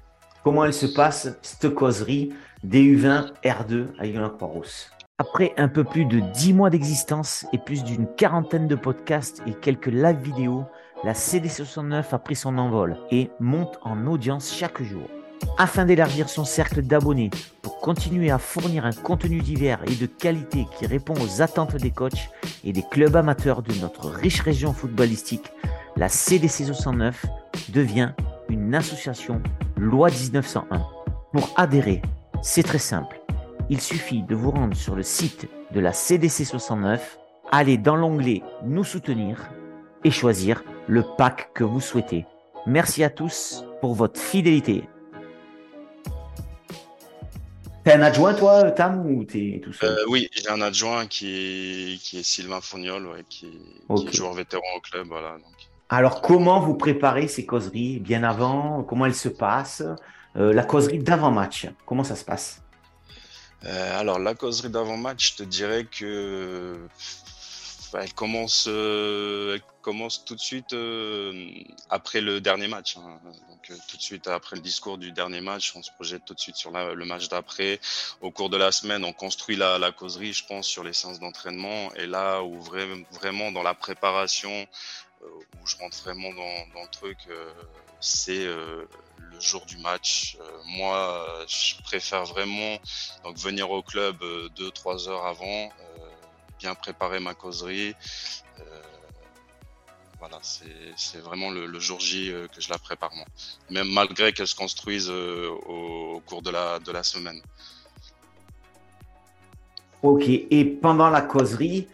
comment 0.42 0.64
elle 0.64 0.72
se 0.72 0.86
passe, 0.86 1.36
cette 1.42 1.74
causerie 1.74 2.32
DU20 2.66 3.32
R2 3.44 3.88
à 3.98 4.06
Yolande 4.06 4.38
Croix-Rousse 4.38 4.90
Après 5.18 5.52
un 5.58 5.68
peu 5.68 5.84
plus 5.84 6.06
de 6.06 6.20
10 6.20 6.54
mois 6.54 6.70
d'existence 6.70 7.44
et 7.52 7.58
plus 7.58 7.84
d'une 7.84 8.06
quarantaine 8.16 8.66
de 8.66 8.74
podcasts 8.74 9.42
et 9.46 9.52
quelques 9.52 9.88
live 9.88 10.22
vidéos, 10.22 10.64
la 11.04 11.12
CD69 11.12 12.04
a 12.10 12.18
pris 12.18 12.36
son 12.36 12.56
envol 12.56 12.96
et 13.10 13.28
monte 13.38 13.78
en 13.82 14.06
audience 14.06 14.50
chaque 14.50 14.82
jour. 14.82 15.06
Afin 15.58 15.84
d'élargir 15.84 16.30
son 16.30 16.46
cercle 16.46 16.80
d'abonnés 16.80 17.28
pour 17.60 17.80
continuer 17.80 18.30
à 18.30 18.38
fournir 18.38 18.86
un 18.86 18.92
contenu 18.92 19.40
divers 19.40 19.82
et 19.86 19.94
de 19.94 20.06
qualité 20.06 20.66
qui 20.78 20.86
répond 20.86 21.14
aux 21.22 21.42
attentes 21.42 21.76
des 21.76 21.90
coachs 21.90 22.30
et 22.64 22.72
des 22.72 22.84
clubs 22.90 23.14
amateurs 23.14 23.60
de 23.60 23.74
notre 23.74 24.06
riche 24.06 24.40
région 24.40 24.72
footballistique, 24.72 25.52
la 25.96 26.08
CDC 26.08 26.64
69 26.64 27.26
devient 27.68 28.12
une 28.48 28.74
association 28.74 29.42
loi 29.76 30.08
1901. 30.10 30.82
Pour 31.32 31.50
adhérer, 31.56 32.02
c'est 32.42 32.62
très 32.62 32.78
simple. 32.78 33.20
Il 33.70 33.80
suffit 33.80 34.22
de 34.22 34.34
vous 34.34 34.50
rendre 34.50 34.76
sur 34.76 34.96
le 34.96 35.02
site 35.02 35.46
de 35.72 35.80
la 35.80 35.92
CDC 35.92 36.44
69, 36.44 37.18
aller 37.50 37.76
dans 37.76 37.96
l'onglet 37.96 38.42
Nous 38.64 38.84
soutenir 38.84 39.50
et 40.04 40.10
choisir 40.10 40.62
le 40.86 41.02
pack 41.16 41.52
que 41.54 41.64
vous 41.64 41.80
souhaitez. 41.80 42.24
Merci 42.66 43.04
à 43.04 43.10
tous 43.10 43.64
pour 43.80 43.94
votre 43.94 44.20
fidélité. 44.20 44.84
T'es 47.84 47.92
un 47.92 48.02
adjoint, 48.02 48.34
toi, 48.34 48.70
Tam, 48.70 49.06
ou 49.06 49.24
t'es 49.24 49.60
tout 49.64 49.72
seul? 49.72 49.98
Euh, 49.98 50.04
Oui, 50.08 50.28
j'ai 50.32 50.48
un 50.48 50.60
adjoint 50.60 51.06
qui 51.06 51.28
est, 51.94 52.02
qui 52.02 52.18
est 52.18 52.22
Sylvain 52.22 52.60
Fourniol, 52.60 53.24
qui, 53.28 53.46
est 53.46 54.14
joueur 54.14 54.34
vétéran 54.34 54.62
au 54.76 54.80
club. 54.80 55.06
Voilà, 55.08 55.32
donc. 55.38 55.67
Alors, 55.90 56.20
comment 56.20 56.60
vous 56.60 56.74
préparez 56.74 57.28
ces 57.28 57.46
causeries 57.46 57.98
bien 57.98 58.22
avant? 58.22 58.82
Comment 58.82 59.06
elles 59.06 59.14
se 59.14 59.30
passent? 59.30 59.82
Euh, 60.36 60.52
La 60.52 60.64
causerie 60.64 60.98
d'avant-match, 60.98 61.66
comment 61.86 62.04
ça 62.04 62.14
se 62.14 62.26
passe? 62.26 62.60
Euh, 63.64 63.98
Alors, 63.98 64.18
la 64.18 64.34
causerie 64.34 64.68
d'avant-match, 64.68 65.32
je 65.32 65.36
te 65.36 65.42
dirais 65.44 65.86
que 65.86 66.78
elle 67.94 68.12
commence, 68.12 68.66
euh, 68.68 69.58
commence 69.80 70.22
tout 70.26 70.34
de 70.34 70.40
suite 70.40 70.76
après 71.88 72.20
le 72.20 72.42
dernier 72.42 72.68
match. 72.68 72.98
Hein. 72.98 73.18
Donc, 73.48 73.72
tout 73.88 73.96
de 73.96 74.02
suite 74.02 74.28
après 74.28 74.56
le 74.56 74.62
discours 74.62 74.98
du 74.98 75.10
dernier 75.10 75.40
match, 75.40 75.72
on 75.74 75.82
se 75.82 75.90
projette 75.92 76.22
tout 76.26 76.34
de 76.34 76.38
suite 76.40 76.56
sur 76.56 76.70
le 76.70 77.04
match 77.06 77.30
d'après. 77.30 77.80
Au 78.20 78.30
cours 78.30 78.50
de 78.50 78.58
la 78.58 78.72
semaine, 78.72 79.06
on 79.06 79.14
construit 79.14 79.56
la, 79.56 79.78
la 79.78 79.90
causerie, 79.90 80.34
je 80.34 80.44
pense, 80.44 80.66
sur 80.66 80.84
les 80.84 80.92
séances 80.92 81.18
d'entraînement. 81.18 81.90
Et 81.94 82.06
là 82.06 82.42
où 82.42 82.60
vraiment 82.60 83.52
dans 83.52 83.62
la 83.62 83.72
préparation, 83.72 84.66
où 85.22 85.66
je 85.66 85.76
rentre 85.76 85.96
vraiment 86.02 86.30
dans, 86.32 86.82
le 86.82 86.90
truc, 86.90 87.18
euh, 87.28 87.52
c'est 88.00 88.46
euh, 88.46 88.84
le 89.18 89.40
jour 89.40 89.64
du 89.66 89.78
match. 89.78 90.36
moi, 90.66 91.26
je 91.46 91.80
préfère 91.82 92.24
vraiment 92.24 92.78
venir 93.36 93.70
au 93.70 93.82
club 93.82 94.16
deux 94.56 94.70
trois 94.70 95.08
heures 95.08 95.26
avant, 95.26 95.70
bien 96.58 96.74
préparer 96.74 97.20
ma 97.20 97.34
causerie. 97.34 97.94
voilà, 100.18 100.38
c'est 100.42 101.20
vraiment 101.20 101.50
le, 101.50 101.78
jour 101.78 102.00
J 102.00 102.32
que 102.52 102.60
je 102.60 102.70
la 102.70 102.78
prépare 102.78 103.14
moi, 103.14 103.26
même 103.70 103.88
malgré 103.88 104.32
qu'elle 104.32 104.48
se 104.48 104.56
construise 104.56 105.10
au, 105.10 106.22
cours 106.26 106.42
de 106.42 106.50
la 106.50 107.02
semaine. 107.02 107.40
Ok, 110.02 110.28
et 110.28 110.64
pendant 110.64 111.10
la 111.10 111.20
causerie, 111.20 111.88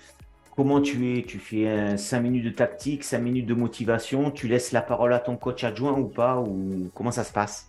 Comment 0.57 0.81
tu 0.81 1.19
es? 1.19 1.25
Tu 1.25 1.39
fais 1.39 1.97
5 1.97 2.21
minutes 2.21 2.45
de 2.45 2.51
tactique, 2.51 3.03
5 3.03 3.19
minutes 3.19 3.47
de 3.47 3.55
motivation, 3.55 4.31
tu 4.31 4.47
laisses 4.47 4.71
la 4.73 4.83
parole 4.83 5.13
à 5.13 5.19
ton 5.19 5.37
coach 5.37 5.65
adjoint 5.65 5.99
ou 5.99 6.07
pas? 6.07 6.39
Ou 6.39 6.91
Comment 6.95 7.11
ça 7.11 7.25
se 7.25 7.33
passe? 7.33 7.69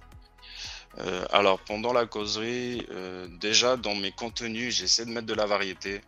Euh, 1.00 1.26
alors 1.32 1.60
pendant 1.60 1.91
la 1.91 2.06
causerie, 2.06 2.86
euh, 2.91 3.28
déjà 3.39 3.76
dans 3.76 3.95
mes 3.95 4.12
contenus, 4.12 4.76
j'essaie 4.76 5.06
de 5.06 5.12
mettre 5.12 5.28
de 5.28 5.34
la 5.34 5.45
variété. 5.45 6.02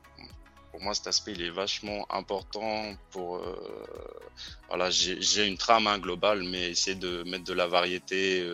Pour 0.72 0.82
moi, 0.82 0.94
cet 0.94 1.08
aspect 1.08 1.34
il 1.34 1.42
est 1.42 1.50
vachement 1.50 2.06
important. 2.10 2.96
Euh, 3.16 4.90
j'ai 4.90 5.48
une 5.48 5.58
trame 5.58 5.88
hein, 5.88 5.98
globale, 5.98 6.44
mais 6.44 6.70
essayer 6.70 6.96
de 6.96 7.24
mettre 7.24 7.44
de 7.44 7.54
la 7.54 7.68
variété, 7.68 8.48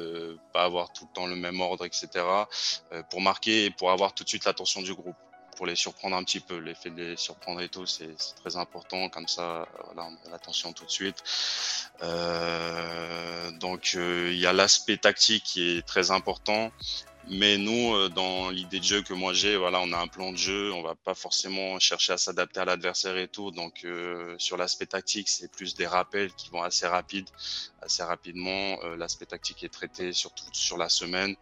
pas 0.54 0.64
avoir 0.64 0.94
tout 0.94 1.06
le 1.10 1.14
temps 1.14 1.28
le 1.28 1.36
même 1.36 1.60
ordre, 1.60 1.86
etc. 1.86 2.08
pour 3.12 3.22
marquer 3.22 3.66
et 3.66 3.72
pour 3.72 3.92
avoir 3.92 4.14
tout 4.14 4.24
de 4.24 4.30
suite 4.30 4.46
l'attention 4.46 4.82
du 4.82 4.94
groupe 4.94 5.18
pour 5.56 5.66
les 5.66 5.76
surprendre 5.76 6.16
un 6.16 6.24
petit 6.24 6.39
peu. 6.39 6.58
L'effet 6.58 6.89
de 6.89 7.04
les 7.04 7.18
surprendre 7.18 7.62
et 7.62 7.70
tout, 7.70 7.86
c'est 7.86 8.16
très 8.42 8.56
important. 8.58 9.10
Comme 9.10 9.28
ça, 9.28 9.68
voilà, 9.86 10.10
on 10.10 10.28
a 10.28 10.32
l'attention 10.32 10.74
tout 10.74 10.86
de 10.86 10.92
suite. 10.92 11.24
Euh, 12.02 13.52
donc, 13.52 13.94
euh, 13.96 14.30
il 14.32 14.39
y 14.39 14.46
a 14.46 14.54
l'aspect 14.54 14.98
tactique 14.98 15.44
qui 15.44 15.78
est 15.78 15.86
très 15.86 16.12
important. 16.12 16.72
Mais 17.30 17.58
nous, 17.58 17.94
euh, 17.96 18.10
dans 18.10 18.50
l'idée 18.50 18.80
de 18.80 18.84
jeu 18.84 19.02
que 19.02 19.14
moi 19.14 19.34
j'ai, 19.34 19.56
voilà, 19.56 19.80
on 19.80 19.94
a 19.94 19.98
un 19.98 20.08
plan 20.08 20.34
de 20.34 20.38
jeu, 20.38 20.74
on 20.74 20.82
va 20.82 20.94
pas 20.94 21.16
forcément 21.16 21.80
chercher 21.80 22.14
à 22.14 22.18
s'adapter 22.18 22.60
à 22.60 22.66
l'adversaire 22.66 23.16
et 23.18 23.30
tout. 23.30 23.50
Donc 23.52 23.86
euh, 23.86 24.36
sur 24.38 24.58
l'aspect 24.58 24.88
tactique, 24.88 25.30
c'est 25.30 25.50
plus 25.50 25.74
des 25.76 25.88
rappels 25.88 26.34
qui 26.34 26.50
vont 26.50 26.62
assez 26.62 26.86
rapides, 26.86 27.30
assez 27.82 28.04
rapidement. 28.04 28.78
Euh, 28.84 28.98
l'aspect 28.98 29.26
tactique 29.26 29.64
est 29.64 29.70
traité 29.70 30.12
surtout 30.12 30.46
sur 30.52 30.78
la 30.78 30.90
semaine. 30.90 31.36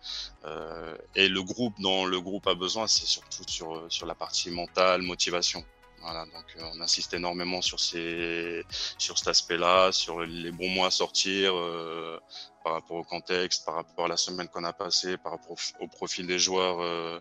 et 1.15 1.27
le 1.27 1.43
groupe, 1.43 1.75
dont 1.79 2.05
le 2.05 2.19
groupe 2.21 2.47
a 2.47 2.55
besoin, 2.55 2.87
c'est 2.87 3.05
surtout 3.07 3.43
sur 3.47 3.85
sur 3.89 4.05
la 4.05 4.15
partie 4.15 4.51
mentale, 4.51 5.01
motivation. 5.01 5.63
Voilà, 6.01 6.25
donc 6.25 6.45
on 6.59 6.81
insiste 6.81 7.13
énormément 7.13 7.61
sur 7.61 7.79
ces, 7.79 8.63
sur 8.97 9.17
cet 9.19 9.27
aspect-là, 9.27 9.91
sur 9.91 10.21
les 10.21 10.51
bons 10.51 10.69
mois 10.69 10.87
à 10.87 10.91
sortir, 10.91 11.53
par 12.63 12.73
rapport 12.73 12.97
au 12.97 13.03
contexte, 13.03 13.65
par 13.65 13.75
rapport 13.75 14.05
à 14.05 14.07
la 14.07 14.17
semaine 14.17 14.47
qu'on 14.47 14.63
a 14.63 14.73
passée, 14.73 15.17
par 15.17 15.33
rapport 15.33 15.57
au 15.79 15.87
profil 15.87 16.27
des 16.27 16.39
joueurs 16.39 16.81
euh, 16.81 17.19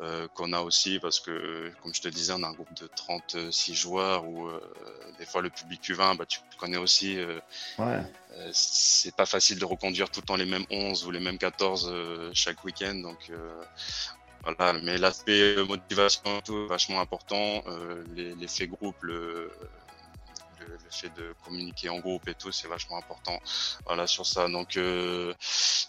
euh, 0.00 0.28
qu'on 0.34 0.52
a 0.52 0.60
aussi, 0.60 0.98
parce 0.98 1.20
que, 1.20 1.72
comme 1.82 1.94
je 1.94 2.02
te 2.02 2.08
disais, 2.08 2.32
on 2.36 2.42
a 2.42 2.48
un 2.48 2.52
groupe 2.52 2.74
de 2.74 2.88
36 2.94 3.74
joueurs 3.74 4.26
où 4.26 4.46
euh, 4.46 4.60
des 5.18 5.26
fois 5.26 5.40
le 5.40 5.50
public 5.50 5.82
U20, 5.82 6.16
bah, 6.16 6.26
tu 6.26 6.40
connais 6.58 6.76
aussi, 6.76 7.18
ouais. 7.78 8.00
c'est 8.52 9.14
pas 9.14 9.26
facile 9.26 9.58
de 9.58 9.64
reconduire 9.64 10.10
tout 10.10 10.20
le 10.20 10.26
temps 10.26 10.36
les 10.36 10.46
mêmes 10.46 10.66
11 10.70 11.06
ou 11.06 11.10
les 11.10 11.20
mêmes 11.20 11.38
14 11.38 11.92
chaque 12.32 12.64
week-end, 12.64 12.94
donc 12.94 13.30
voilà, 14.42 14.74
mais 14.82 14.98
l'aspect 14.98 15.56
motivation 15.64 16.40
tout 16.42 16.66
vachement 16.66 17.00
important, 17.00 17.64
l'effet 18.14 18.66
groupe, 18.66 18.96
le, 19.02 19.50
le, 20.68 20.78
fait 20.90 21.12
de 21.16 21.34
communiquer 21.44 21.88
en 21.88 21.98
groupe 21.98 22.28
et 22.28 22.34
tout, 22.34 22.52
c'est 22.52 22.68
vachement 22.68 22.98
important. 22.98 23.38
Voilà, 23.86 24.06
sur 24.06 24.26
ça. 24.26 24.48
Donc, 24.48 24.76
euh, 24.76 25.34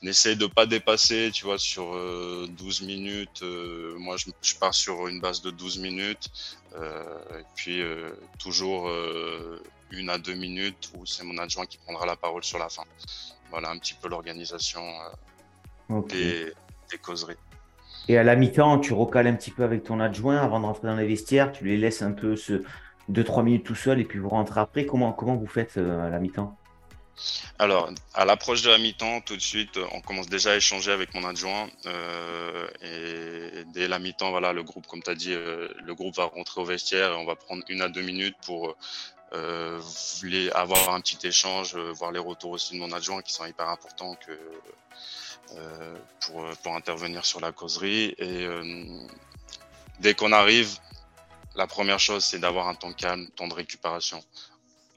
n'essaie 0.02 0.36
de 0.36 0.48
pas 0.48 0.66
dépasser, 0.66 1.32
tu 1.34 1.46
vois, 1.46 1.58
sur 1.58 1.94
12 2.50 2.82
minutes. 2.82 3.44
moi, 3.98 4.18
je, 4.18 4.30
je, 4.42 4.56
pars 4.56 4.74
sur 4.74 5.08
une 5.08 5.22
base 5.22 5.42
de 5.42 5.52
12 5.52 5.80
minutes. 5.80 6.30
et 6.76 7.46
puis, 7.56 7.82
toujours 8.40 8.90
une 9.92 10.10
à 10.10 10.18
deux 10.18 10.34
minutes 10.34 10.92
où 10.98 11.06
c'est 11.06 11.24
mon 11.24 11.38
adjoint 11.38 11.66
qui 11.66 11.78
prendra 11.78 12.06
la 12.06 12.16
parole 12.16 12.44
sur 12.44 12.60
la 12.60 12.70
fin. 12.70 12.84
Voilà 13.52 13.70
un 13.70 13.78
petit 13.78 13.94
peu 13.94 14.10
l'organisation 14.10 14.82
des, 15.90 16.54
des 16.92 16.98
causeries. 16.98 17.38
Et 18.08 18.18
à 18.18 18.24
la 18.24 18.36
mi-temps, 18.36 18.80
tu 18.80 18.94
recales 18.94 19.28
un 19.28 19.34
petit 19.34 19.52
peu 19.52 19.64
avec 19.64 19.84
ton 19.84 20.00
adjoint 20.00 20.38
avant 20.38 20.60
de 20.60 20.66
rentrer 20.66 20.88
dans 20.88 20.96
les 20.96 21.08
vestiaires. 21.08 21.52
Tu 21.52 21.66
les 21.66 21.78
laisses 21.78 22.02
un 22.02 22.12
peu 22.12 22.36
ce 22.36 22.64
2-3 23.12 23.44
minutes 23.44 23.64
tout 23.64 23.76
seul 23.76 24.00
et 24.00 24.04
puis 24.04 24.20
vous 24.20 24.30
rentrez 24.30 24.60
après. 24.60 24.86
Comment, 24.86 25.14
comment 25.14 25.36
vous 25.36 25.48
faites 25.48 25.78
euh, 25.78 26.08
à 26.08 26.10
la 26.10 26.20
mi-temps? 26.20 26.58
Alors, 27.60 27.90
à 28.14 28.26
l'approche 28.26 28.62
de 28.62 28.70
la 28.70 28.78
mi-temps, 28.78 29.22
tout 29.22 29.38
de 29.38 29.42
suite, 29.42 29.80
on 29.94 30.02
commence 30.02 30.28
déjà 30.28 30.52
à 30.52 30.56
échanger 30.58 30.92
avec 30.92 31.14
mon 31.14 31.24
adjoint. 31.24 31.70
Euh, 31.86 32.68
et 32.82 33.64
dès 33.74 33.88
la 33.88 34.00
mi-temps, 34.00 34.32
voilà, 34.32 34.52
le 34.52 34.64
groupe, 34.64 34.86
comme 34.88 35.02
tu 35.02 35.10
as 35.10 35.16
dit, 35.16 35.34
euh, 35.34 35.70
le 35.82 35.96
groupe 35.96 36.16
va 36.18 36.26
rentrer 36.26 36.60
au 36.60 36.66
vestiaire 36.66 37.14
et 37.14 37.16
on 37.16 37.26
va 37.26 37.36
prendre 37.36 37.64
une 37.70 37.82
à 37.82 37.88
deux 37.88 38.02
minutes 38.02 38.36
pour 38.46 38.76
avoir 40.54 40.94
un 40.94 41.02
petit 41.02 41.28
échange, 41.28 41.76
voir 41.76 42.14
les 42.14 42.20
retours 42.20 42.52
aussi 42.52 42.76
de 42.76 42.80
mon 42.80 42.94
adjoint 42.94 43.22
qui 43.22 43.34
sont 43.34 43.46
hyper 43.46 43.68
importants 43.68 44.16
que 44.26 44.32
pour, 46.22 46.46
pour, 46.64 46.74
intervenir 46.74 47.26
sur 47.26 47.42
la 47.42 47.52
causerie. 47.52 48.16
Et 48.18 48.48
dès 50.00 50.14
qu'on 50.14 50.32
arrive, 50.32 50.78
la 51.56 51.68
première 51.68 52.00
chose, 52.00 52.24
c'est 52.24 52.40
d'avoir 52.40 52.68
un 52.68 52.76
temps 52.76 52.94
calme, 52.94 53.28
temps 53.36 53.48
de 53.48 53.54
récupération. 53.54 54.22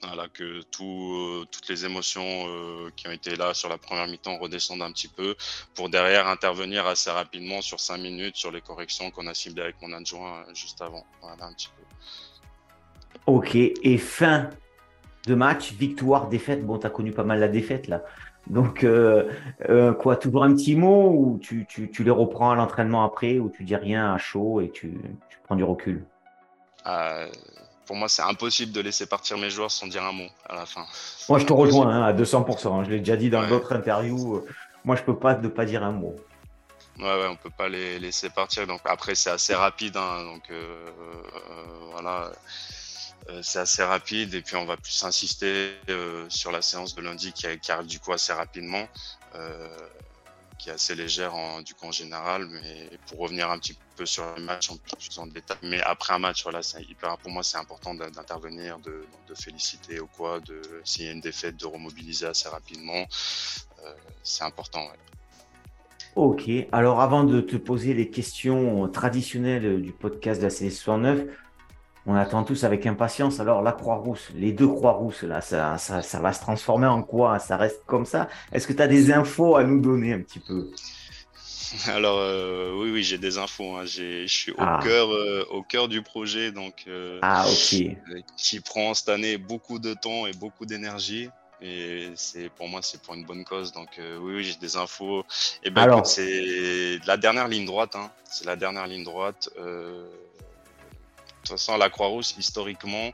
Voilà, 0.03 0.29
que 0.29 0.61
euh, 0.61 1.45
toutes 1.51 1.69
les 1.69 1.85
émotions 1.85 2.47
qui 2.95 3.09
ont 3.09 3.11
été 3.11 3.35
là 3.35 3.53
sur 3.53 3.69
la 3.69 3.79
première 3.79 4.07
mi-temps 4.07 4.39
redescendent 4.39 4.83
un 4.83 4.93
petit 4.93 5.09
peu 5.09 5.35
pour 5.75 5.89
derrière 5.89 6.29
intervenir 6.29 6.87
assez 6.87 7.11
rapidement 7.11 7.61
sur 7.63 7.81
cinq 7.81 7.99
minutes 7.99 8.37
sur 8.37 8.53
les 8.53 8.61
corrections 8.61 9.11
qu'on 9.11 9.27
a 9.27 9.35
ciblées 9.35 9.63
avec 9.63 9.83
mon 9.83 9.93
adjoint 9.93 10.45
juste 10.55 10.81
avant. 10.83 11.05
Voilà, 11.21 11.47
un. 11.47 11.53
Ok, 13.27 13.57
et 13.57 13.99
fin 13.99 14.51
de 15.27 15.35
match, 15.35 15.73
victoire, 15.73 16.29
défaite. 16.29 16.65
Bon, 16.65 16.79
tu 16.79 16.87
as 16.87 16.91
connu 16.91 17.13
pas 17.13 17.25
mal 17.25 17.41
la 17.41 17.49
défaite 17.49 17.89
là. 17.89 18.03
Donc, 18.49 18.83
euh, 18.83 19.31
euh, 19.69 19.93
quoi, 19.93 20.17
toujours 20.17 20.45
un 20.45 20.55
petit 20.55 20.75
mot 20.75 21.11
ou 21.11 21.39
tu, 21.39 21.67
les 21.99 22.11
reprends 22.11 22.51
à 22.51 22.55
l'entraînement 22.55 23.05
après 23.05 23.39
ou 23.39 23.51
tu 23.51 23.65
dis 23.65 23.77
rien 23.77 24.15
à 24.15 24.19
chaud 24.19 24.61
et 24.61 24.71
tu, 24.71 24.99
prends 25.45 25.57
du 25.57 25.65
recul? 25.65 25.97
euh, 25.97 26.18
Pour 27.87 27.97
moi, 27.97 28.09
c'est 28.09 28.23
impossible 28.23 28.73
de 28.73 28.81
laisser 28.81 29.07
partir 29.07 29.39
mes 29.39 29.51
joueurs 29.51 29.71
sans 29.71 29.87
dire 29.87 30.05
un 30.05 30.13
mot 30.13 30.29
à 30.49 30.55
la 30.55 30.67
fin. 30.67 30.85
Moi, 31.29 31.39
je 31.39 31.47
te 31.47 31.53
rejoins 31.53 31.89
hein, 31.89 32.03
à 32.03 32.13
200%. 32.13 32.69
Hein. 32.69 32.85
je 32.85 32.91
l'ai 32.91 32.99
déjà 32.99 33.17
dit 33.17 33.31
dans 33.31 33.47
d'autres 33.47 33.73
interviews. 33.73 34.45
Moi, 34.85 34.97
je 34.97 35.03
peux 35.03 35.19
pas 35.19 35.35
ne 35.35 35.49
pas 35.49 35.65
dire 35.65 35.83
un 35.83 35.93
mot. 35.93 36.17
Ouais, 36.99 37.05
ouais, 37.05 37.29
on 37.31 37.37
peut 37.37 37.51
pas 37.57 37.69
les 37.69 37.99
laisser 37.99 38.29
partir. 38.31 38.67
Donc 38.67 38.81
après, 38.85 39.15
c'est 39.15 39.31
assez 39.31 39.55
rapide. 39.55 39.97
Hein, 39.97 40.25
donc 40.25 40.51
voilà. 41.93 42.31
Euh, 43.31 43.41
c'est 43.43 43.59
assez 43.59 43.83
rapide 43.83 44.35
et 44.35 44.41
puis 44.41 44.57
on 44.57 44.65
va 44.65 44.77
plus 44.77 45.05
insister 45.05 45.75
euh, 45.91 46.25
sur 46.31 46.51
la 46.51 46.63
séance 46.63 46.95
de 46.95 47.03
lundi 47.03 47.33
qui, 47.33 47.47
arrive 47.71 47.87
du 47.87 48.01
coup 48.01 48.13
assez 48.13 48.33
rapidement, 48.33 48.89
euh, 49.35 49.69
qui 50.59 50.71
est 50.71 50.73
assez 50.73 50.95
légère 50.95 51.35
en, 51.35 51.63
du 51.63 51.75
coup 51.75 51.91
général, 51.93 52.47
mais 52.47 52.91
pour 53.07 53.21
revenir 53.21 53.51
un 53.51 53.59
petit 53.59 53.77
peu 53.97 54.05
sur 54.07 54.25
le 54.37 54.43
match 54.43 54.71
en 54.71 54.77
plus 54.77 55.19
en 55.19 55.27
détail. 55.27 55.57
Mais 55.63 55.81
après 55.83 56.13
un 56.15 56.19
match, 56.19 56.43
voilà, 56.43 56.61
pour 57.23 57.31
moi 57.31 57.43
c'est 57.43 57.59
important 57.59 57.95
d'intervenir, 57.95 58.79
de, 58.81 59.07
féliciter 59.35 60.01
ou 60.01 60.07
quoi, 60.07 60.41
de 60.41 60.61
s'il 60.85 61.07
y 61.07 61.09
a 61.09 61.13
une 61.13 61.21
défaite, 61.21 61.57
de 61.57 61.67
remobiliser 61.67 62.27
assez 62.27 62.49
rapidement, 62.49 63.07
c'est 64.23 64.45
important. 64.45 64.89
Ok, 66.17 66.51
alors 66.73 67.01
avant 67.01 67.23
de 67.23 67.41
te 67.41 67.57
poser 67.57 67.95
les 67.95 68.11
questions 68.11 68.89
traditionnelles 68.89 69.81
du 69.81 69.93
podcast 69.93 70.41
de 70.41 70.47
la 70.47 70.53
CS69, 70.53 71.29
on 72.07 72.15
attend 72.15 72.45
tous 72.45 72.65
avec 72.65 72.87
impatience. 72.87 73.41
Alors, 73.41 73.63
la 73.63 73.73
Croix-Rousse, 73.73 74.31
les 74.35 74.53
deux 74.53 74.69
Croix-Rousses, 74.69 75.23
là, 75.23 75.41
ça, 75.41 75.79
ça, 75.79 76.21
va 76.21 76.33
se 76.33 76.41
transformer 76.41 76.87
en 76.87 77.03
quoi? 77.03 77.39
Ça 77.39 77.57
reste 77.57 77.83
comme 77.87 78.07
ça? 78.07 78.29
Est-ce 78.53 78.67
que 78.67 78.73
tu 78.73 78.83
as 78.83 78.89
des 78.89 79.13
infos 79.13 79.57
à 79.57 79.65
nous 79.65 79.81
donner 79.81 80.13
un 80.13 80.21
petit 80.21 80.41
peu? 80.41 80.71
Alors 81.89 82.19
euh, 82.19 82.73
oui, 82.77 82.91
oui, 82.91 83.03
j'ai 83.03 83.19
des 83.19 83.39
infos. 83.39 83.77
Hein. 83.77 83.85
Je 83.85 84.27
suis 84.27 84.53
au 84.53 84.57
ah. 84.59 84.81
cœur, 84.83 85.13
euh, 85.13 85.47
au 85.51 85.63
cœur 85.63 85.89
du 85.89 86.03
projet, 86.03 86.53
donc 86.53 86.85
euh, 86.89 87.19
ah 87.23 87.47
ok. 87.47 87.85
qui 88.37 88.61
prend 88.61 88.95
cette 88.95 89.09
année 89.09 89.37
beaucoup 89.37 89.79
de 89.79 89.95
temps 89.95 90.27
et 90.27 90.33
beaucoup 90.33 90.67
d'énergie. 90.67 91.29
Et 91.61 92.11
c'est 92.15 92.51
pour 92.51 92.69
moi, 92.69 92.81
c'est 92.83 93.03
pour 93.03 93.15
une 93.15 93.25
bonne 93.25 93.45
cause. 93.45 93.73
Donc 93.73 93.89
oui, 93.99 94.37
oui 94.37 94.45
j'ai 94.45 94.55
des 94.55 94.77
infos. 94.77 95.25
Et 95.65 95.71
ben, 95.71 96.05
c'est 96.05 97.01
la 97.05 97.17
dernière 97.17 97.49
ligne 97.49 97.67
droite. 97.67 97.97
Hein. 97.97 98.11
C'est 98.25 98.47
la 98.47 98.57
dernière 98.57 98.87
ligne 98.87 99.05
droite 99.05 99.51
toute 101.49 101.59
façon, 101.59 101.77
la 101.77 101.91
Croix-Rouge, 101.91 102.35
historiquement, 102.39 103.13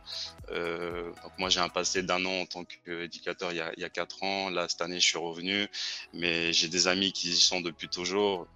euh, 0.51 1.11
donc 1.23 1.33
moi 1.39 1.49
j'ai 1.49 1.61
un 1.61 1.69
passé 1.69 2.03
d'un 2.03 2.25
an 2.25 2.41
en 2.41 2.47
tant 2.47 2.65
qu'éducateur 2.65 3.53
il, 3.53 3.65
il, 3.77 3.81
y 3.81 3.85
a 3.85 3.91
quatre 3.91 4.23
ans. 4.23 4.51
Là, 4.51 4.69
cette 4.69 4.83
année, 4.83 5.01
je 5.01 5.07
suis 5.07 5.19
revenu, 5.19 5.69
mais 6.13 6.53
j'ai 6.53 6.69
des 6.69 6.89
amis 6.89 7.13
qui 7.13 7.31
y 7.31 7.37
sont 7.37 7.61
depuis 7.61 7.89
toujours. 7.89 8.47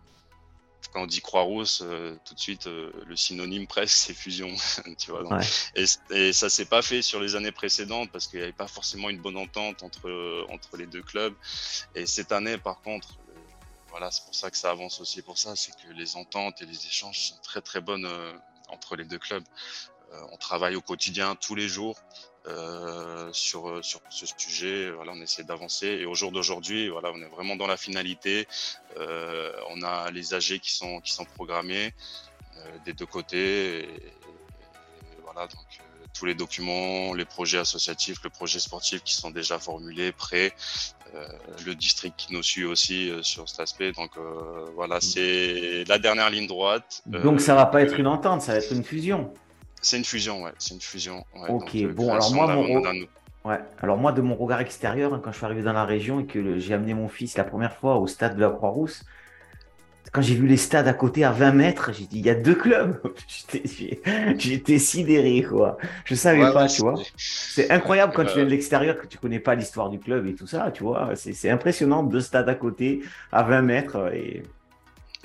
Quand 0.93 1.03
on 1.03 1.07
dit 1.07 1.21
Croix-Rousse, 1.21 1.83
euh, 1.85 2.17
tout 2.25 2.35
de 2.35 2.41
suite, 2.41 2.67
euh, 2.67 2.91
le 3.07 3.17
synonyme 3.17 3.67
presque, 3.67 3.97
c'est 3.97 4.15
fusion. 4.15 4.55
tu 4.99 5.11
vois, 5.11 5.23
donc. 5.23 5.45
et, 5.75 5.85
et, 6.11 6.33
ça 6.33 6.49
s'est 6.49 6.65
pas 6.65 6.83
fait 6.83 7.03
sur 7.03 7.21
les 7.21 7.37
années 7.37 7.53
précédentes 7.53 8.11
parce 8.11 8.27
qu'il 8.27 8.39
n'y 8.39 8.45
avait 8.45 8.53
pas 8.53 8.69
forcément 8.69 9.11
une 9.11 9.21
bonne 9.21 9.37
entente 9.37 9.83
entre, 9.83 10.47
entre 10.51 10.77
les 10.77 10.87
deux 10.87 11.03
clubs. 11.03 11.35
Et 11.95 12.07
cette 12.07 12.33
année, 12.33 12.57
par 12.57 12.81
contre, 12.81 13.19
voilà, 13.91 14.11
c'est 14.11 14.25
pour 14.25 14.35
ça 14.35 14.51
que 14.51 14.57
ça 14.57 14.71
avance 14.71 15.01
aussi 15.01 15.21
pour 15.21 15.37
ça, 15.37 15.57
c'est 15.57 15.73
que 15.73 15.93
les 15.93 16.17
ententes 16.17 16.63
et 16.63 16.67
les 16.67 16.87
échanges 16.87 17.19
sont 17.19 17.39
très 17.43 17.61
très 17.61 17.81
bonnes 17.81 18.09
entre 18.69 18.97
les 18.97 19.05
deux 19.05 19.19
clubs. 19.19 19.45
Euh, 20.13 20.21
on 20.33 20.37
travaille 20.37 20.77
au 20.77 20.81
quotidien 20.81 21.35
tous 21.35 21.55
les 21.55 21.69
jours 21.69 21.99
euh, 22.47 23.31
sur, 23.33 23.69
euh, 23.69 23.83
sur 23.83 24.01
ce 24.09 24.27
sujet. 24.27 24.91
Voilà, 24.91 25.13
on 25.13 25.21
essaie 25.21 25.45
d'avancer. 25.45 25.87
Et 25.87 26.07
au 26.07 26.15
jour 26.15 26.33
d'aujourd'hui, 26.33 26.89
voilà, 26.89 27.11
on 27.13 27.21
est 27.21 27.29
vraiment 27.29 27.57
dans 27.57 27.67
la 27.67 27.77
finalité. 27.77 28.49
on 28.97 29.83
a 29.83 30.11
les 30.11 30.35
AG 30.35 30.59
qui 30.61 30.73
sont, 30.73 31.01
qui 31.01 31.13
sont 31.13 31.25
programmés 31.25 31.95
des 32.85 32.93
deux 32.93 33.07
côtés. 33.07 33.89
Voilà, 35.25 35.47
donc 35.47 35.81
tous 36.19 36.27
les 36.27 36.35
documents, 36.35 37.15
les 37.15 37.25
projets 37.25 37.59
associatifs, 37.59 38.19
le 38.25 38.31
projet 38.31 38.59
sportif 38.59 39.03
qui 39.03 39.15
sont 39.15 39.31
déjà 39.31 39.59
formulés, 39.59 40.13
prêts. 40.13 40.53
le 41.67 41.75
district 41.75 42.15
qui 42.17 42.35
nous 42.35 42.43
suit 42.43 42.65
aussi 42.65 43.11
sur 43.23 43.49
cet 43.49 43.61
aspect. 43.61 43.93
Donc 43.93 44.11
voilà, 44.75 44.97
mm. 44.97 45.01
c'est 45.01 45.85
la 45.87 45.99
dernière 45.99 46.31
ligne 46.31 46.47
droite. 46.47 47.03
Donc 47.07 47.41
ça 47.41 47.55
va 47.55 47.67
pas 47.67 47.83
être 47.83 47.99
une 47.99 48.07
entente, 48.07 48.43
ça 48.43 48.53
va 48.53 48.59
être 48.59 48.73
une 48.73 48.85
fusion. 48.85 49.33
C'est 49.81 49.97
une 49.97 50.05
fusion, 50.05 50.43
ouais. 50.43 50.53
C'est 50.59 50.75
une 50.75 50.81
fusion. 50.81 51.25
ok, 51.49 51.77
bon, 51.95 52.13
alors 52.13 52.33
moi, 52.33 52.57
ouais. 53.45 53.59
alors 53.81 53.97
moi, 53.97 54.13
de 54.13 54.21
mon 54.21 54.35
regard 54.35 54.61
extérieur, 54.61 55.15
hein, 55.15 55.21
quand 55.23 55.33
je 55.33 55.37
suis 55.37 55.47
arrivé 55.47 55.63
dans 55.63 55.73
la 55.73 55.85
région 55.85 56.21
et 56.21 56.27
que 56.27 56.59
j'ai 56.59 56.75
amené 56.75 56.95
mon 56.95 57.09
fils 57.09 57.37
la 57.37 57.45
première 57.45 57.75
fois 57.75 57.97
au 57.97 58.07
stade 58.07 58.37
de 58.37 58.41
la 58.41 58.51
Croix-Rousse, 58.51 59.05
quand 60.13 60.23
j'ai 60.23 60.35
vu 60.35 60.47
les 60.47 60.57
stades 60.57 60.89
à 60.89 60.95
côté 60.95 61.25
à 61.25 61.33
20 61.33 61.53
mètres, 61.53 61.91
j'ai 61.93 62.07
dit, 62.07 62.19
il 62.19 62.27
y 62.27 62.31
a 62.31 62.35
deux 62.35 62.55
clubs. 62.55 63.01
J'étais 64.39 64.79
sidéré, 64.79 65.43
quoi. 65.43 65.79
Je 66.05 66.15
savais 66.15 66.53
pas, 66.53 66.69
tu 66.69 66.83
vois. 66.83 66.95
C'est 67.17 67.71
incroyable 67.71 68.13
quand 68.15 68.25
tu 68.25 68.35
viens 68.35 68.45
de 68.45 68.51
l'extérieur, 68.51 68.99
que 68.99 69.07
tu 69.07 69.19
connais 69.19 69.41
pas 69.41 69.55
l'histoire 69.55 69.91
du 69.91 69.99
club 69.99 70.27
et 70.27 70.35
tout 70.35 70.47
ça, 70.47 70.71
tu 70.73 70.83
vois. 70.83 71.11
C'est 71.15 71.51
impressionnant, 71.51 72.03
deux 72.03 72.21
stades 72.21 72.49
à 72.49 72.55
côté, 72.55 73.03
à 73.33 73.43
20 73.43 73.63
mètres. 73.63 74.13
Et 74.15 74.43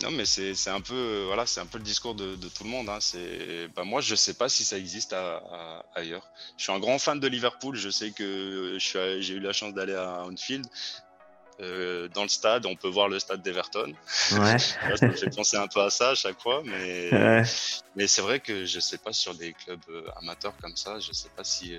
non, 0.02 0.12
mais 0.12 0.26
c'est 0.26 0.69
un 0.69 0.82
peu 0.82 0.93
euh, 0.96 1.24
voilà, 1.28 1.46
c'est 1.46 1.62
un 1.62 1.65
peu 1.65 1.78
le 1.78 1.84
discours 1.84 2.15
de, 2.15 2.36
tout 2.36 2.63
le 2.63 2.69
monde. 2.69 2.89
Hein. 2.89 2.98
C'est 3.00 3.69
bah, 3.76 3.84
moi, 3.84 4.02
je 4.02 4.15
sais 4.15 4.34
pas 4.34 4.50
si 4.50 4.63
ça 4.63 4.78
existe 4.78 5.15
ailleurs. 5.96 6.28
Je 6.58 6.63
suis 6.63 6.74
un 6.74 6.80
grand 6.80 7.00
fan 7.00 7.19
de 7.19 7.28
Liverpool. 7.28 7.76
Je 7.76 7.89
sais 7.89 8.12
que 8.12 8.78
j'ai 8.80 9.34
eu 9.34 9.39
la 9.39 9.54
chance 9.54 9.74
d'aller 9.74 9.96
à 9.96 10.24
Anfield. 10.24 10.65
Euh, 11.60 12.08
dans 12.10 12.24
le 12.24 12.30
stade, 12.30 12.66
on 12.66 12.76
peut 12.76 12.88
voir 12.88 13.08
le 13.10 13.20
stade 13.20 13.42
d'Everton. 13.42 13.94
Ouais. 14.32 14.58
ça 14.98 15.08
me 15.08 15.13
fait 15.13 15.36
penser 15.36 15.58
un 15.58 15.68
peu 15.68 15.82
à 15.82 15.89
ça 15.89 16.10
à 16.10 16.16
chaque 16.16 16.42
fois, 16.42 16.63
mais 16.66 17.12
mais 17.96 18.08
c'est 18.08 18.22
vrai 18.22 18.39
que 18.39 18.66
je 18.66 18.80
sais 18.80 18.98
pas 18.98 19.13
sur 19.13 19.36
des 19.36 19.54
clubs 19.54 19.80
euh, 19.89 20.06
amateurs 20.22 20.54
comme 20.62 20.76
ça, 20.76 21.00
je 21.00 21.12
sais 21.12 21.30
pas 21.36 21.44
si 21.44 21.78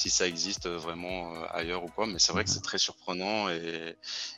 si 0.00 0.08
ça 0.08 0.26
existe 0.26 0.66
vraiment 0.66 1.34
euh, 1.34 1.46
ailleurs 1.50 1.84
ou 1.84 1.88
quoi. 1.88 2.06
Mais 2.06 2.18
c'est 2.18 2.32
vrai 2.32 2.44
que 2.44 2.50
c'est 2.50 2.62
très 2.62 2.78
surprenant 2.78 3.50
et, 3.50 3.96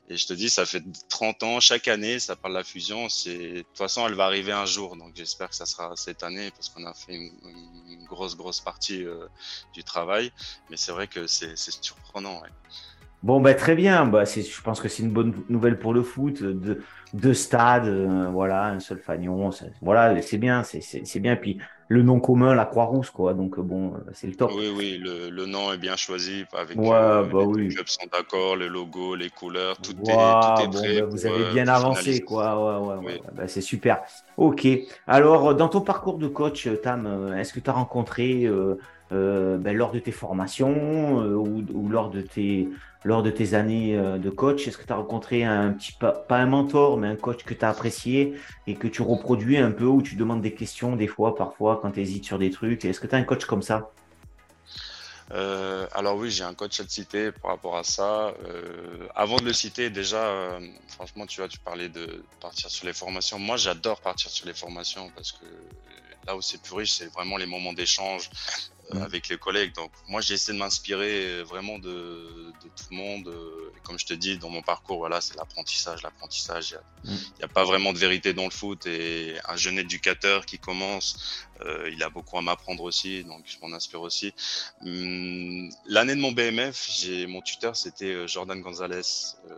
et, 0.08 0.16
je 0.16 0.26
te 0.26 0.32
dis, 0.32 0.50
ça 0.50 0.66
fait 0.66 0.82
30 1.08 1.42
ans, 1.44 1.60
chaque 1.60 1.86
année, 1.88 2.18
ça 2.18 2.34
parle 2.34 2.54
de 2.54 2.58
la 2.58 2.64
fusion. 2.64 3.06
De 3.06 3.62
toute 3.62 3.78
façon, 3.78 4.06
elle 4.06 4.14
va 4.14 4.24
arriver 4.24 4.52
un 4.52 4.66
jour. 4.66 4.96
Donc 4.96 5.12
j'espère 5.14 5.50
que 5.50 5.54
ça 5.54 5.66
sera 5.66 5.94
cette 5.96 6.24
année 6.24 6.50
parce 6.50 6.68
qu'on 6.68 6.84
a 6.84 6.94
fait 6.94 7.14
une, 7.14 8.04
grosse, 8.06 8.36
grosse 8.36 8.60
partie 8.60 9.04
euh, 9.04 9.26
du 9.72 9.84
travail. 9.84 10.32
Mais 10.68 10.76
c'est 10.76 10.92
vrai 10.92 11.06
que 11.06 11.26
c'est 11.28 11.56
surprenant. 11.56 12.42
Bon, 13.22 13.40
ben, 13.40 13.54
très 13.54 13.74
bien. 13.74 14.04
Bah, 14.06 14.24
je 14.24 14.62
pense 14.62 14.80
que 14.80 14.88
c'est 14.88 15.02
une 15.02 15.12
bonne 15.12 15.32
nouvelle 15.48 15.78
pour 15.78 15.94
le 15.94 16.02
foot. 16.02 16.42
De, 16.42 16.80
deux 17.14 17.34
stades, 17.34 17.86
euh, 17.86 18.28
voilà, 18.32 18.68
un 18.68 18.80
seul 18.80 18.98
fanion. 18.98 19.50
Voilà, 19.80 20.20
c'est 20.22 20.38
bien, 20.38 20.62
c'est 20.64 21.20
bien. 21.20 21.36
Puis 21.36 21.58
le 21.88 22.02
nom 22.02 22.20
commun, 22.20 22.54
la 22.54 22.64
Croix-Rousse, 22.64 23.10
quoi. 23.10 23.34
Donc, 23.34 23.60
bon, 23.60 23.94
c'est 24.12 24.26
le 24.26 24.34
top. 24.34 24.50
Oui, 24.56 24.72
oui, 24.74 24.98
le, 24.98 25.46
nom 25.46 25.72
est 25.72 25.78
bien 25.78 25.94
choisi. 25.94 26.44
Avec, 26.52 26.76
ouais, 26.76 26.88
bah, 26.88 27.26
oui. 27.32 27.68
Les 27.68 27.74
clubs 27.74 27.86
sont 27.86 28.06
d'accord, 28.10 28.56
le 28.56 28.66
logo, 28.66 29.14
les 29.14 29.30
couleurs, 29.30 29.76
tout, 29.76 29.92
est, 29.92 30.04
tout 30.04 30.10
est, 30.10 30.70
prêt. 30.70 31.00
Ben, 31.00 31.04
vous 31.04 31.26
avez 31.26 31.52
bien 31.52 31.68
avancé, 31.68 32.22
quoi. 32.22 32.80
Ouais, 32.80 32.88
ouais, 32.88 33.04
ouais. 33.04 33.22
Ben, 33.34 33.46
c'est 33.46 33.60
super. 33.60 34.00
Ok. 34.36 34.66
Alors, 35.06 35.54
dans 35.54 35.68
ton 35.68 35.82
parcours 35.82 36.18
de 36.18 36.28
coach, 36.28 36.68
Tam, 36.82 37.34
est-ce 37.38 37.52
que 37.52 37.60
tu 37.60 37.70
as 37.70 37.74
rencontré 37.74 38.44
euh, 38.46 38.78
euh, 39.12 39.58
ben, 39.58 39.76
lors 39.76 39.92
de 39.92 39.98
tes 39.98 40.12
formations 40.12 41.16
ou, 41.18 41.64
ou, 41.72 41.88
lors 41.88 42.10
de 42.10 42.20
tes 42.20 42.68
lors 43.04 43.22
de 43.22 43.30
tes 43.30 43.54
années 43.54 43.96
euh, 43.96 44.18
de 44.18 44.30
coach 44.30 44.66
Est-ce 44.68 44.78
que 44.78 44.86
tu 44.86 44.92
as 44.92 44.96
rencontré 44.96 45.44
un 45.44 45.72
petit, 45.72 45.92
pas, 45.92 46.24
un 46.30 46.46
mentor, 46.46 46.98
mais 46.98 47.08
un 47.08 47.16
coach 47.16 47.44
que 47.44 47.54
tu 47.54 47.64
as 47.64 47.70
apprécié 47.70 48.34
et 48.66 48.74
que 48.74 48.88
tu 48.88 49.02
reproduis 49.02 49.58
un 49.58 49.70
peu, 49.70 49.86
ou 49.86 50.02
tu 50.02 50.16
demandes 50.16 50.42
des 50.42 50.54
questions 50.54 50.96
des 50.96 51.08
fois, 51.08 51.34
parfois, 51.34 51.80
quand 51.82 51.92
tu 51.92 52.00
hésites 52.00 52.24
sur 52.24 52.38
des 52.38 52.50
trucs? 52.50 52.84
Est-ce 52.84 53.00
que 53.00 53.06
tu 53.06 53.14
as 53.14 53.18
un 53.18 53.24
coach 53.24 53.44
comme 53.44 53.62
ça? 53.62 53.90
Euh, 55.32 55.86
alors 55.92 56.16
oui, 56.16 56.30
j'ai 56.30 56.44
un 56.44 56.52
coach 56.52 56.78
à 56.80 56.84
te 56.84 56.90
citer 56.90 57.32
par 57.32 57.52
rapport 57.52 57.76
à 57.76 57.84
ça. 57.84 58.34
Euh, 58.44 59.08
avant 59.14 59.36
de 59.36 59.44
le 59.44 59.52
citer, 59.52 59.88
déjà, 59.88 60.58
franchement, 60.88 61.26
tu 61.26 61.40
vois, 61.40 61.48
tu 61.48 61.58
parlais 61.58 61.88
de 61.88 62.22
partir 62.40 62.70
sur 62.70 62.86
les 62.86 62.92
formations. 62.92 63.38
Moi, 63.38 63.56
j'adore 63.56 64.00
partir 64.00 64.30
sur 64.30 64.46
les 64.46 64.54
formations 64.54 65.10
parce 65.16 65.32
que 65.32 65.46
là 66.26 66.36
où 66.36 66.42
c'est 66.42 66.60
plus 66.62 66.74
riche, 66.74 66.92
c'est 66.92 67.12
vraiment 67.12 67.36
les 67.36 67.46
moments 67.46 67.72
d'échange, 67.72 68.30
euh, 68.94 69.02
avec 69.02 69.28
les 69.28 69.38
collègues. 69.38 69.74
Donc 69.74 69.90
moi 70.08 70.20
j'ai 70.20 70.34
essayé 70.34 70.56
de 70.56 70.62
m'inspirer 70.62 71.26
euh, 71.26 71.42
vraiment 71.42 71.78
de, 71.78 72.52
de, 72.62 72.68
tout 72.76 72.84
le 72.90 72.96
monde. 72.96 73.28
Euh, 73.28 73.72
et 73.76 73.80
comme 73.80 73.98
je 73.98 74.06
te 74.06 74.14
dis, 74.14 74.38
dans 74.38 74.50
mon 74.50 74.62
parcours, 74.62 74.98
voilà, 74.98 75.20
c'est 75.20 75.36
l'apprentissage, 75.36 76.02
l'apprentissage. 76.02 76.76
Il 77.04 77.10
n'y 77.10 77.42
a, 77.42 77.46
a, 77.46 77.48
pas 77.48 77.64
vraiment 77.64 77.92
de 77.92 77.98
vérité 77.98 78.34
dans 78.34 78.44
le 78.44 78.50
foot. 78.50 78.86
Et 78.86 79.36
un 79.48 79.56
jeune 79.56 79.78
éducateur 79.78 80.46
qui 80.46 80.58
commence, 80.58 81.46
euh, 81.62 81.90
il 81.92 82.02
a 82.02 82.10
beaucoup 82.10 82.38
à 82.38 82.42
m'apprendre 82.42 82.82
aussi, 82.82 83.24
donc 83.24 83.44
je 83.46 83.56
m'en 83.60 83.74
inspire 83.74 84.02
aussi. 84.02 84.34
Hum, 84.84 85.70
l'année 85.86 86.14
de 86.14 86.20
mon 86.20 86.32
BMF, 86.32 86.88
j'ai 86.90 87.26
mon 87.26 87.40
tuteur, 87.40 87.76
c'était 87.76 88.26
Jordan 88.28 88.60
Gonzalez. 88.60 89.02
Euh, 89.50 89.54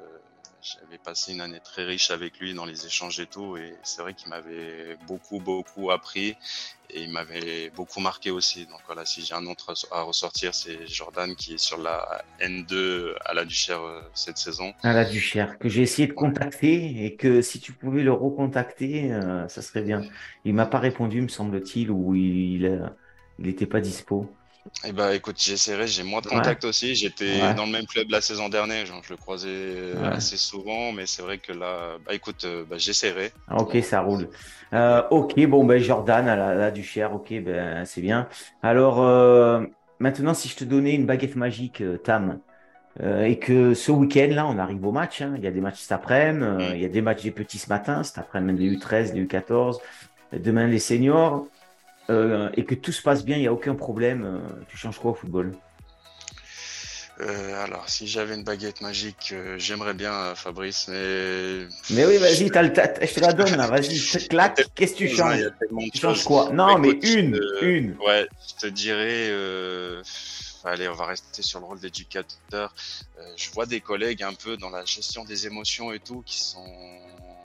j'avais 0.65 0.97
passé 0.97 1.35
une 1.35 1.43
année 1.43 1.61
très 1.63 1.85
riche 1.85 2.11
avec 2.11 2.39
lui 2.39 2.55
dans 2.55 2.65
les 2.65 2.87
échanges 2.87 3.21
et 3.21 3.27
tout, 3.27 3.59
et 3.59 3.75
c'est 3.83 4.01
vrai 4.01 4.15
qu'il 4.15 4.31
m'avait 4.31 4.97
beaucoup, 5.07 5.39
beaucoup 5.39 5.91
appris 5.91 6.37
et 6.89 7.03
il 7.03 7.11
m'avait 7.11 7.71
beaucoup 7.77 8.01
marqué 8.01 8.31
aussi. 8.31 8.65
Donc 8.67 8.81
voilà, 8.87 9.05
si 9.05 9.23
j'ai 9.23 9.35
un 9.35 9.47
autre 9.47 9.75
à 9.91 10.03
ressortir, 10.03 10.55
c'est 10.55 10.87
Jordan 10.87 11.35
qui 11.37 11.55
est 11.55 11.59
sur 11.59 11.77
la 11.79 12.25
N2 12.41 13.15
à 13.27 13.35
la 13.35 13.45
Duchère 13.45 13.83
euh, 13.83 14.01
cette 14.15 14.39
saison. 14.39 14.73
À 14.83 14.95
la 14.95 15.05
Duchère, 15.05 15.59
que 15.59 15.69
j'ai 15.69 15.83
essayé 15.83 16.09
de 16.09 16.15
contacter 16.15 17.05
et 17.05 17.15
que 17.15 17.43
si 17.43 17.61
tu 17.61 17.73
pouvais 17.73 18.03
le 18.03 18.13
recontacter, 18.13 19.13
euh, 19.13 19.47
ça 19.49 19.61
serait 19.61 19.83
bien. 19.83 20.03
Il 20.47 20.55
m'a 20.55 20.67
pas 20.67 20.79
répondu, 20.79 21.21
me 21.21 21.29
semble-t-il, 21.29 21.91
ou 21.91 22.15
il 22.15 22.91
n'était 23.39 23.67
pas 23.67 23.81
dispo. 23.81 24.31
Eh 24.85 24.93
ben, 24.93 25.11
écoute, 25.13 25.37
j'essaierai. 25.39 25.87
J'ai 25.87 26.03
moins 26.03 26.21
de 26.21 26.27
contacts 26.27 26.65
aussi. 26.65 26.95
J'étais 26.95 27.55
dans 27.55 27.67
le 27.67 27.73
même 27.73 27.87
club 27.87 28.09
la 28.11 28.21
saison 28.21 28.49
dernière. 28.49 28.87
je 28.87 29.11
le 29.11 29.17
croisais 29.17 29.93
assez 30.03 30.37
souvent, 30.37 30.93
mais 30.93 31.07
c'est 31.07 31.23
vrai 31.23 31.39
que 31.39 31.53
là, 31.53 31.99
bah, 32.05 32.15
écoute, 32.15 32.45
euh, 32.45 32.65
bah, 32.69 32.77
j'essaierai. 32.79 33.33
Ok, 33.55 33.77
ça 33.83 34.01
roule. 34.01 34.29
Euh, 34.73 35.03
ok, 35.11 35.47
bon, 35.47 35.65
ben, 35.65 35.81
Jordan 35.81 36.29
à 36.29 36.37
la, 36.55 36.71
du 36.71 36.81
Duchère, 36.81 37.15
ok, 37.15 37.33
ben, 37.43 37.85
c'est 37.85 38.01
bien. 38.01 38.29
Alors, 38.63 39.03
euh, 39.03 39.65
maintenant, 39.99 40.35
si 40.35 40.49
je 40.49 40.57
te 40.57 40.65
donnais 40.65 40.95
une 40.95 41.07
baguette 41.07 41.37
magique, 41.37 41.83
Tam, 42.03 42.41
et 43.03 43.39
que 43.39 43.75
ce 43.75 43.91
week-end, 43.91 44.29
là, 44.31 44.47
on 44.47 44.59
arrive 44.59 44.85
au 44.87 44.93
match. 44.93 45.21
Hein. 45.21 45.35
il 45.37 45.43
y 45.43 45.49
a 45.49 45.51
des 45.51 45.61
matchs 45.61 45.81
cet 45.81 45.93
après-midi, 45.93 46.45
mm. 46.45 46.75
il 46.75 46.81
y 46.81 46.85
a 46.85 46.89
des 46.89 47.03
matchs 47.03 47.23
des 47.23 47.33
petits 47.33 47.59
ce 47.59 47.69
matin, 47.69 48.03
cet 48.03 48.19
après-midi, 48.19 48.69
les 48.69 48.77
U13, 48.77 49.15
les 49.15 49.25
U14, 49.25 49.79
demain, 50.33 50.67
les 50.67 50.79
seniors. 50.79 51.47
Euh, 52.11 52.51
et 52.55 52.65
que 52.65 52.75
tout 52.75 52.93
se 52.93 53.03
passe 53.03 53.25
bien, 53.25 53.37
il 53.37 53.41
n'y 53.41 53.47
a 53.47 53.53
aucun 53.53 53.75
problème, 53.75 54.25
euh, 54.25 54.65
tu 54.69 54.77
changes 54.77 54.99
quoi 54.99 55.13
au 55.13 55.15
football? 55.15 55.55
Euh, 57.21 57.63
alors, 57.63 57.89
si 57.89 58.09
j'avais 58.09 58.35
une 58.35 58.43
baguette 58.43 58.81
magique, 58.81 59.33
j'aimerais 59.57 59.95
bien, 59.95 60.35
Fabrice, 60.35 60.89
mais. 60.89 61.67
Mais 61.91 62.05
oui, 62.05 62.19
vas-y, 62.19 62.49
je 62.49 63.15
te 63.15 63.21
la 63.21 63.33
donne 63.33 63.57
là, 63.57 63.69
vas-y, 63.69 63.99
claque, 64.29 64.67
qu'est-ce 64.75 64.95
que 64.95 64.99
tu 64.99 65.09
changes? 65.09 65.51
Tu 65.93 66.01
changes 66.01 66.25
quoi? 66.25 66.51
Non, 66.51 66.77
mais 66.79 66.91
une, 66.91 67.41
une. 67.63 67.97
Ouais, 68.05 68.27
je 68.49 68.67
te 68.67 68.67
dirais. 68.67 69.31
Allez, 70.67 70.89
on 70.89 70.95
va 70.95 71.07
rester 71.07 71.43
sur 71.43 71.61
le 71.61 71.67
rôle 71.67 71.79
d'éducateur. 71.79 72.75
je 73.37 73.51
vois 73.51 73.67
des 73.67 73.81
collègues 73.81 74.23
un 74.23 74.33
peu 74.33 74.57
dans 74.57 74.71
la 74.71 74.85
gestion 74.85 75.25
des 75.25 75.47
émotions 75.47 75.93
et 75.93 76.01
tout 76.01 76.23
qui 76.27 76.41
sont, 76.41 76.67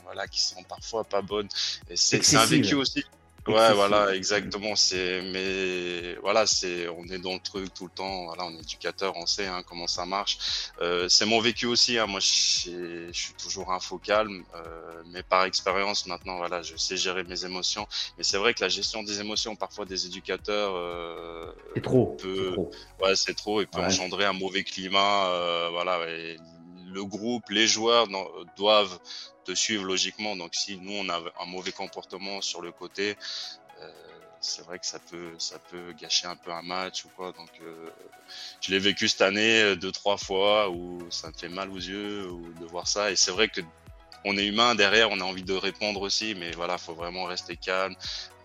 voilà, 0.05 0.25
qui 0.27 0.41
sont 0.41 0.63
parfois 0.63 1.03
pas 1.03 1.21
bonnes. 1.21 1.49
Et 1.89 1.95
c'est 1.95 2.35
un 2.35 2.45
vécu 2.45 2.75
aussi. 2.75 3.03
Ouais, 3.49 3.73
voilà, 3.73 4.15
exactement. 4.15 4.75
C'est, 4.75 5.21
mais 5.21 6.15
voilà, 6.21 6.45
c'est, 6.45 6.87
on 6.89 7.05
est 7.05 7.19
dans 7.19 7.33
le 7.33 7.39
truc 7.39 7.73
tout 7.73 7.85
le 7.85 7.91
temps. 7.91 8.25
Voilà, 8.25 8.45
on 8.45 8.51
est 8.55 8.61
éducateur, 8.61 9.13
on 9.17 9.25
sait 9.25 9.47
hein, 9.47 9.63
comment 9.67 9.87
ça 9.87 10.05
marche. 10.05 10.37
Euh, 10.81 11.09
c'est 11.09 11.25
mon 11.25 11.39
vécu 11.39 11.65
aussi. 11.65 11.97
Hein. 11.97 12.07
Moi, 12.07 12.19
je 12.19 13.09
suis 13.11 13.33
toujours 13.41 13.71
un 13.71 13.79
faux 13.79 13.97
calme, 13.97 14.43
euh, 14.55 15.01
mais 15.11 15.23
par 15.23 15.45
expérience 15.45 16.05
maintenant, 16.05 16.37
voilà, 16.37 16.61
je 16.61 16.75
sais 16.77 16.97
gérer 16.97 17.23
mes 17.23 17.45
émotions. 17.45 17.87
Mais 18.17 18.23
c'est 18.23 18.37
vrai 18.37 18.53
que 18.53 18.61
la 18.61 18.69
gestion 18.69 19.03
des 19.03 19.19
émotions, 19.19 19.55
parfois 19.55 19.85
des 19.85 20.05
éducateurs, 20.05 20.73
euh, 20.75 21.51
c'est 21.75 21.81
trop. 21.81 22.17
trop. 22.19 22.71
Ouais, 23.01 23.15
c'est 23.15 23.35
trop. 23.35 23.61
Et 23.61 23.65
peut 23.65 23.79
engendrer 23.79 24.25
un 24.25 24.33
mauvais 24.33 24.63
climat. 24.63 25.27
Euh, 25.27 25.69
voilà. 25.71 25.99
Et, 26.09 26.37
le 26.91 27.05
groupe, 27.05 27.49
les 27.49 27.67
joueurs 27.67 28.07
doivent 28.57 28.99
te 29.45 29.53
suivre 29.53 29.83
logiquement. 29.83 30.35
Donc 30.35 30.55
si 30.55 30.77
nous 30.77 30.93
on 30.93 31.09
a 31.09 31.21
un 31.39 31.45
mauvais 31.45 31.71
comportement 31.71 32.41
sur 32.41 32.61
le 32.61 32.71
côté, 32.71 33.15
euh, 33.81 33.91
c'est 34.41 34.63
vrai 34.65 34.79
que 34.79 34.85
ça 34.85 34.99
peut 34.99 35.33
ça 35.37 35.59
peut 35.59 35.93
gâcher 35.99 36.27
un 36.27 36.35
peu 36.35 36.51
un 36.51 36.61
match 36.61 37.05
ou 37.05 37.09
quoi. 37.15 37.31
Donc 37.33 37.49
euh, 37.61 37.89
je 38.61 38.71
l'ai 38.71 38.79
vécu 38.79 39.07
cette 39.07 39.21
année 39.21 39.61
euh, 39.61 39.75
deux 39.75 39.91
trois 39.91 40.17
fois 40.17 40.69
où 40.69 40.99
ça 41.09 41.27
me 41.29 41.33
fait 41.33 41.49
mal 41.49 41.69
aux 41.69 41.77
yeux 41.77 42.29
ou 42.29 42.53
de 42.59 42.65
voir 42.65 42.87
ça. 42.87 43.11
Et 43.11 43.15
c'est 43.15 43.31
vrai 43.31 43.49
que 43.49 43.61
on 44.25 44.37
est 44.37 44.45
humain 44.45 44.75
derrière, 44.75 45.09
on 45.11 45.19
a 45.19 45.23
envie 45.23 45.43
de 45.43 45.53
répondre 45.53 46.01
aussi, 46.01 46.35
mais 46.35 46.51
voilà, 46.51 46.77
faut 46.77 46.93
vraiment 46.93 47.23
rester 47.23 47.55
calme, 47.55 47.95
euh, 47.95 48.38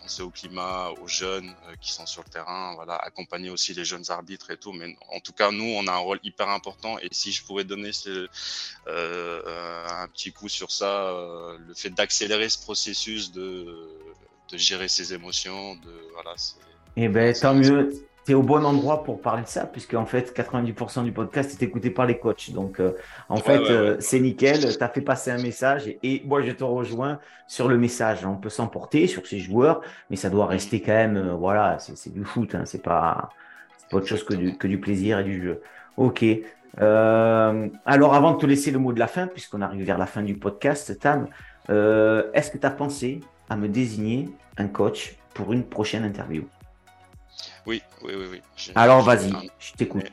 penser 0.00 0.22
au 0.22 0.30
climat, 0.30 0.90
aux 1.02 1.06
jeunes 1.06 1.48
euh, 1.68 1.74
qui 1.80 1.92
sont 1.92 2.06
sur 2.06 2.22
le 2.24 2.30
terrain, 2.30 2.74
voilà, 2.74 2.96
accompagner 2.96 3.50
aussi 3.50 3.74
les 3.74 3.84
jeunes 3.84 4.10
arbitres 4.10 4.50
et 4.50 4.56
tout. 4.56 4.72
Mais 4.72 4.96
en 5.10 5.20
tout 5.20 5.32
cas, 5.32 5.50
nous, 5.50 5.64
on 5.64 5.86
a 5.86 5.92
un 5.92 5.98
rôle 5.98 6.20
hyper 6.22 6.48
important. 6.48 6.98
Et 6.98 7.08
si 7.12 7.32
je 7.32 7.44
pouvais 7.44 7.64
donner 7.64 7.90
euh, 8.86 9.86
un 9.88 10.08
petit 10.08 10.32
coup 10.32 10.48
sur 10.48 10.70
ça, 10.70 11.12
le 11.58 11.74
fait 11.74 11.90
d'accélérer 11.90 12.48
ce 12.48 12.58
processus 12.58 13.32
de, 13.32 13.88
de 14.50 14.56
gérer 14.56 14.88
ses 14.88 15.12
émotions, 15.14 15.74
de 15.76 15.92
voilà, 16.14 16.32
c'est. 16.36 16.56
Eh 16.96 17.08
ben, 17.08 17.32
tant 17.32 17.54
mieux 17.54 18.07
au 18.34 18.42
bon 18.42 18.64
endroit 18.64 19.04
pour 19.04 19.20
parler 19.20 19.42
de 19.42 19.48
ça, 19.48 19.66
puisque 19.66 19.94
en 19.94 20.06
fait, 20.06 20.36
90% 20.36 21.04
du 21.04 21.12
podcast 21.12 21.50
est 21.52 21.64
écouté 21.64 21.90
par 21.90 22.06
les 22.06 22.18
coachs. 22.18 22.50
Donc, 22.50 22.80
euh, 22.80 22.92
en 23.28 23.36
fait, 23.36 23.60
euh, 23.70 23.96
c'est 24.00 24.20
nickel. 24.20 24.76
Tu 24.76 24.82
as 24.82 24.88
fait 24.88 25.00
passer 25.00 25.30
un 25.30 25.40
message 25.40 25.88
et, 26.02 26.22
moi, 26.24 26.42
je 26.42 26.52
te 26.52 26.64
rejoins 26.64 27.18
sur 27.46 27.68
le 27.68 27.78
message. 27.78 28.24
On 28.24 28.36
peut 28.36 28.48
s'emporter 28.48 29.06
sur 29.06 29.26
ces 29.26 29.38
joueurs, 29.38 29.80
mais 30.10 30.16
ça 30.16 30.30
doit 30.30 30.46
rester 30.46 30.80
quand 30.80 30.92
même, 30.92 31.16
euh, 31.16 31.34
voilà, 31.34 31.78
c'est 31.78 32.12
du 32.12 32.24
foot. 32.24 32.54
Hein, 32.54 32.62
c'est 32.64 32.82
pas, 32.82 33.30
pas 33.90 33.96
autre 33.96 34.06
chose 34.06 34.24
que 34.24 34.34
du, 34.34 34.56
que 34.56 34.66
du 34.66 34.78
plaisir 34.78 35.20
et 35.20 35.24
du 35.24 35.42
jeu. 35.42 35.62
Ok. 35.96 36.24
alors, 36.76 38.14
avant 38.14 38.32
de 38.32 38.38
te 38.38 38.46
laisser 38.46 38.70
le 38.70 38.78
mot 38.78 38.92
de 38.92 38.98
la 38.98 39.08
fin, 39.08 39.26
puisqu'on 39.26 39.62
arrive 39.62 39.84
vers 39.84 39.98
la 39.98 40.06
fin 40.06 40.22
du 40.22 40.34
podcast, 40.34 40.98
Tam, 40.98 41.26
est-ce 41.68 42.50
que 42.50 42.58
tu 42.58 42.66
as 42.66 42.70
pensé 42.70 43.20
à 43.50 43.56
me 43.56 43.68
désigner 43.68 44.28
un 44.58 44.68
coach 44.68 45.16
pour 45.34 45.52
une 45.52 45.64
prochaine 45.64 46.04
interview? 46.04 46.44
Oui, 47.66 47.82
oui, 48.02 48.14
oui. 48.16 48.26
oui. 48.32 48.72
Alors 48.74 49.02
vas-y, 49.02 49.32
je 49.58 49.72
t'écoute. 49.72 50.06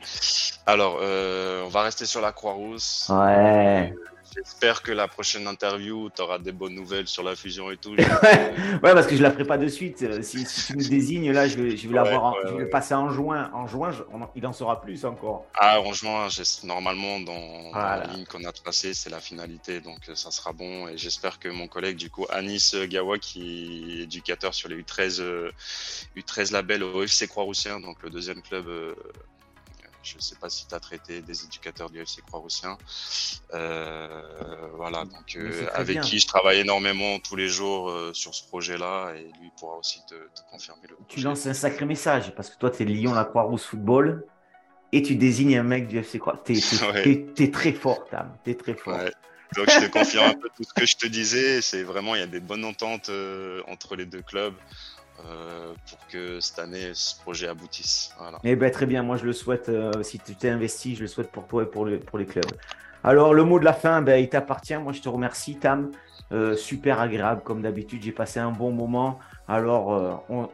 Alors, 0.66 0.98
euh, 1.00 1.64
on 1.64 1.68
va 1.68 1.82
rester 1.82 2.06
sur 2.06 2.20
la 2.20 2.32
Croix-Rousse. 2.32 3.08
Ouais. 3.08 3.94
J'espère 4.36 4.82
que 4.82 4.92
la 4.92 5.08
prochaine 5.08 5.46
interview, 5.46 6.10
tu 6.14 6.20
auras 6.20 6.38
des 6.38 6.52
bonnes 6.52 6.74
nouvelles 6.74 7.08
sur 7.08 7.22
la 7.22 7.34
fusion 7.34 7.70
et 7.70 7.78
tout. 7.78 7.90
ouais, 7.92 8.78
parce 8.80 9.06
que 9.06 9.16
je 9.16 9.22
la 9.22 9.30
ferai 9.30 9.44
pas 9.44 9.56
de 9.56 9.68
suite. 9.68 10.02
Euh, 10.02 10.20
si, 10.22 10.44
tu 10.44 10.76
me 10.76 10.86
désignes, 10.86 11.32
là, 11.32 11.48
je 11.48 11.56
vais, 11.56 11.76
je 11.76 11.88
vais, 11.88 12.04
je 12.04 12.54
vais 12.54 12.60
le 12.64 12.68
passer 12.68 12.92
en 12.92 13.08
juin. 13.08 13.50
En 13.54 13.66
juin, 13.66 13.92
il 14.34 14.46
en 14.46 14.52
sera 14.52 14.80
plus 14.80 15.04
encore. 15.06 15.46
Ah, 15.54 15.80
en 15.80 15.92
juin, 15.92 16.28
normalement, 16.64 17.20
dans, 17.20 17.72
la 17.72 18.06
ligne 18.12 18.26
qu'on 18.26 18.44
a 18.44 18.52
tracée, 18.52 18.92
c'est 18.92 19.10
la 19.10 19.20
finalité. 19.20 19.80
Donc, 19.80 20.00
euh, 20.08 20.14
ça 20.14 20.30
sera 20.30 20.52
bon. 20.52 20.88
Et 20.88 20.98
j'espère 20.98 21.38
que 21.38 21.48
mon 21.48 21.66
collègue, 21.66 21.96
du 21.96 22.10
coup, 22.10 22.26
Anis 22.28 22.74
Gawa, 22.74 23.18
qui 23.18 24.00
est 24.00 24.02
éducateur 24.02 24.52
sur 24.54 24.68
les 24.68 24.76
U13, 24.76 25.22
U13 26.16 26.52
labels 26.52 26.82
au 26.82 27.02
FC 27.02 27.26
Croix-Roussien, 27.26 27.80
donc 27.80 28.02
le 28.02 28.10
deuxième 28.10 28.42
club 28.42 28.66
je 30.06 30.16
ne 30.16 30.20
sais 30.20 30.36
pas 30.36 30.48
si 30.48 30.66
tu 30.68 30.74
as 30.74 30.80
traité 30.80 31.20
des 31.20 31.44
éducateurs 31.44 31.90
du 31.90 32.00
FC 32.00 32.22
Croix-Roussien. 32.22 32.78
Euh, 33.54 34.68
voilà, 34.76 35.04
donc 35.04 35.36
euh, 35.36 35.66
avec 35.74 36.00
qui 36.02 36.20
je 36.20 36.26
travaille 36.26 36.60
énormément 36.60 37.18
tous 37.18 37.34
les 37.34 37.48
jours 37.48 37.90
euh, 37.90 38.12
sur 38.14 38.34
ce 38.34 38.46
projet-là 38.46 39.14
et 39.16 39.24
lui 39.40 39.50
pourra 39.58 39.76
aussi 39.76 40.00
te, 40.08 40.14
confirmer 40.50 40.82
le 40.88 40.96
Tu 41.08 41.20
lances 41.20 41.46
un 41.46 41.54
sacré 41.54 41.84
message 41.86 42.34
parce 42.36 42.50
que 42.50 42.56
toi, 42.56 42.70
tu 42.70 42.82
es 42.82 42.86
Lyon 42.86 43.14
la 43.14 43.24
Croix-Rousse 43.24 43.64
Football 43.64 44.24
et 44.92 45.02
tu 45.02 45.16
désignes 45.16 45.58
un 45.58 45.64
mec 45.64 45.88
du 45.88 45.98
FC 45.98 46.20
Croix. 46.20 46.40
Tu 46.44 46.54
es, 46.54 47.50
très 47.50 47.72
fort, 47.72 48.04
Tam. 48.08 48.36
Tu 48.44 48.50
es 48.50 48.54
très 48.54 48.74
fort. 48.74 48.98
Donc 49.56 49.70
je 49.70 49.86
te 49.86 49.90
confirme 49.90 50.30
un 50.30 50.34
peu 50.34 50.48
tout 50.56 50.64
ce 50.64 50.72
que 50.72 50.86
je 50.86 50.96
te 50.96 51.06
disais. 51.06 51.60
C'est 51.62 51.82
vraiment, 51.82 52.14
il 52.14 52.20
y 52.20 52.24
a 52.24 52.28
des 52.28 52.40
bonnes 52.40 52.64
ententes 52.64 53.10
entre 53.66 53.96
les 53.96 54.06
deux 54.06 54.22
clubs. 54.22 54.54
Euh, 55.24 55.72
pour 55.88 56.06
que 56.08 56.40
cette 56.40 56.58
année 56.58 56.90
ce 56.92 57.18
projet 57.20 57.48
aboutisse. 57.48 58.14
Eh 58.44 58.54
ben, 58.54 58.70
très 58.70 58.86
bien, 58.86 59.02
moi 59.02 59.16
je 59.16 59.24
le 59.24 59.32
souhaite, 59.32 59.68
euh, 59.68 60.02
si 60.02 60.18
tu 60.18 60.34
t'es 60.34 60.50
investi, 60.50 60.94
je 60.94 61.00
le 61.00 61.06
souhaite 61.06 61.32
pour 61.32 61.46
toi 61.46 61.62
et 61.62 61.66
pour, 61.66 61.88
pour 62.06 62.18
les 62.18 62.26
clubs. 62.26 62.44
Alors 63.02 63.32
le 63.32 63.42
mot 63.42 63.58
de 63.58 63.64
la 63.64 63.72
fin, 63.72 64.02
ben, 64.02 64.22
il 64.22 64.28
t'appartient, 64.28 64.76
moi 64.76 64.92
je 64.92 65.00
te 65.00 65.08
remercie 65.08 65.56
Tam, 65.56 65.90
super 66.56 67.00
agréable 67.00 67.40
comme 67.42 67.62
d'habitude, 67.62 68.02
j'ai 68.02 68.12
passé 68.12 68.40
un 68.40 68.50
bon 68.50 68.72
moment. 68.72 69.18
Alors 69.48 70.24
on, 70.28 70.48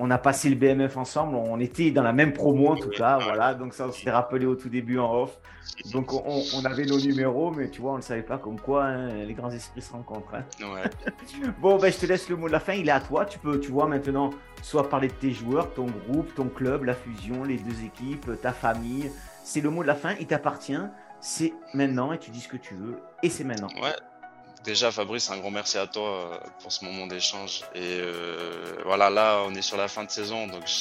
on 0.00 0.10
a 0.10 0.18
passé 0.18 0.48
le 0.48 0.56
BMF 0.56 0.96
ensemble, 0.96 1.36
on 1.36 1.60
était 1.60 1.90
dans 1.90 2.02
la 2.02 2.14
même 2.14 2.32
promo 2.32 2.68
en 2.68 2.76
tout 2.76 2.88
cas, 2.88 3.18
voilà, 3.18 3.54
donc 3.54 3.74
ça 3.74 3.86
on 3.86 3.92
s'est 3.92 4.10
rappelé 4.10 4.46
au 4.46 4.54
tout 4.54 4.70
début 4.70 4.98
en 4.98 5.22
off. 5.22 5.38
Donc 5.92 6.12
on, 6.12 6.64
avait 6.64 6.86
nos 6.86 6.98
numéros, 6.98 7.50
mais 7.50 7.68
tu 7.68 7.80
vois, 7.80 7.92
on 7.92 7.96
ne 7.98 8.02
savait 8.02 8.22
pas 8.22 8.38
comme 8.38 8.58
quoi 8.58 8.84
hein, 8.84 9.24
les 9.24 9.34
grands 9.34 9.50
esprits 9.50 9.82
se 9.82 9.92
rencontrent. 9.92 10.34
Hein. 10.34 10.44
bon, 11.60 11.78
ben, 11.78 11.92
je 11.92 11.98
te 11.98 12.06
laisse 12.06 12.28
le 12.28 12.36
mot 12.36 12.48
de 12.48 12.52
la 12.52 12.60
fin, 12.60 12.72
il 12.72 12.88
est 12.88 12.92
à 12.92 13.00
toi. 13.00 13.24
Tu 13.24 13.38
peux, 13.38 13.60
tu 13.60 13.70
vois, 13.70 13.86
maintenant, 13.86 14.30
soit 14.62 14.88
parler 14.88 15.08
de 15.08 15.12
tes 15.12 15.30
joueurs, 15.30 15.72
ton 15.74 15.86
groupe, 15.86 16.34
ton 16.34 16.48
club, 16.48 16.84
la 16.84 16.94
fusion, 16.94 17.44
les 17.44 17.56
deux 17.56 17.84
équipes, 17.84 18.30
ta 18.42 18.52
famille. 18.52 19.10
C'est 19.44 19.60
le 19.60 19.70
mot 19.70 19.82
de 19.82 19.86
la 19.86 19.94
fin, 19.94 20.14
il 20.18 20.26
t'appartient. 20.26 20.80
C'est 21.20 21.52
maintenant 21.74 22.12
et 22.12 22.18
tu 22.18 22.30
dis 22.30 22.40
ce 22.40 22.48
que 22.48 22.56
tu 22.56 22.74
veux. 22.74 22.98
Et 23.22 23.30
c'est 23.30 23.44
maintenant. 23.44 23.68
Ouais, 23.80 23.94
Déjà, 24.64 24.92
Fabrice, 24.92 25.30
un 25.30 25.38
grand 25.38 25.50
merci 25.50 25.78
à 25.78 25.86
toi 25.86 26.02
euh, 26.02 26.38
pour 26.60 26.70
ce 26.70 26.84
moment 26.84 27.06
d'échange. 27.06 27.62
Et 27.74 27.98
euh, 27.98 28.74
voilà, 28.84 29.08
là, 29.08 29.42
on 29.46 29.54
est 29.54 29.62
sur 29.62 29.78
la 29.78 29.88
fin 29.88 30.04
de 30.04 30.10
saison, 30.10 30.48
donc 30.48 30.66
tu, 30.66 30.74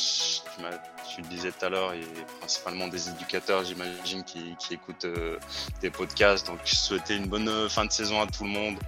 tu 1.16 1.22
le 1.22 1.28
disais 1.28 1.54
tout 1.54 1.66
à 1.66 1.70
l'heure, 1.70 1.96
il 1.96 2.02
y 2.02 2.04
a 2.04 2.26
principalement 2.42 2.90
des 2.90 3.08
éducateurs, 3.08 3.64
j'imagine, 3.64 4.26
qui, 4.26 4.58
qui, 4.60 4.74
écoutent 4.74 5.06
euh, 5.06 5.40
des 5.80 5.90
podcasts. 5.90 6.46
Donc, 6.48 6.60
je 6.66 6.76
souhaitais 6.76 7.16
une 7.16 7.28
bonne 7.28 7.70
fin 7.70 7.86
de 7.86 7.92
saison 7.92 8.22
à 8.22 8.28
tout 8.28 8.44
le 8.44 8.50
monde, 8.50 8.80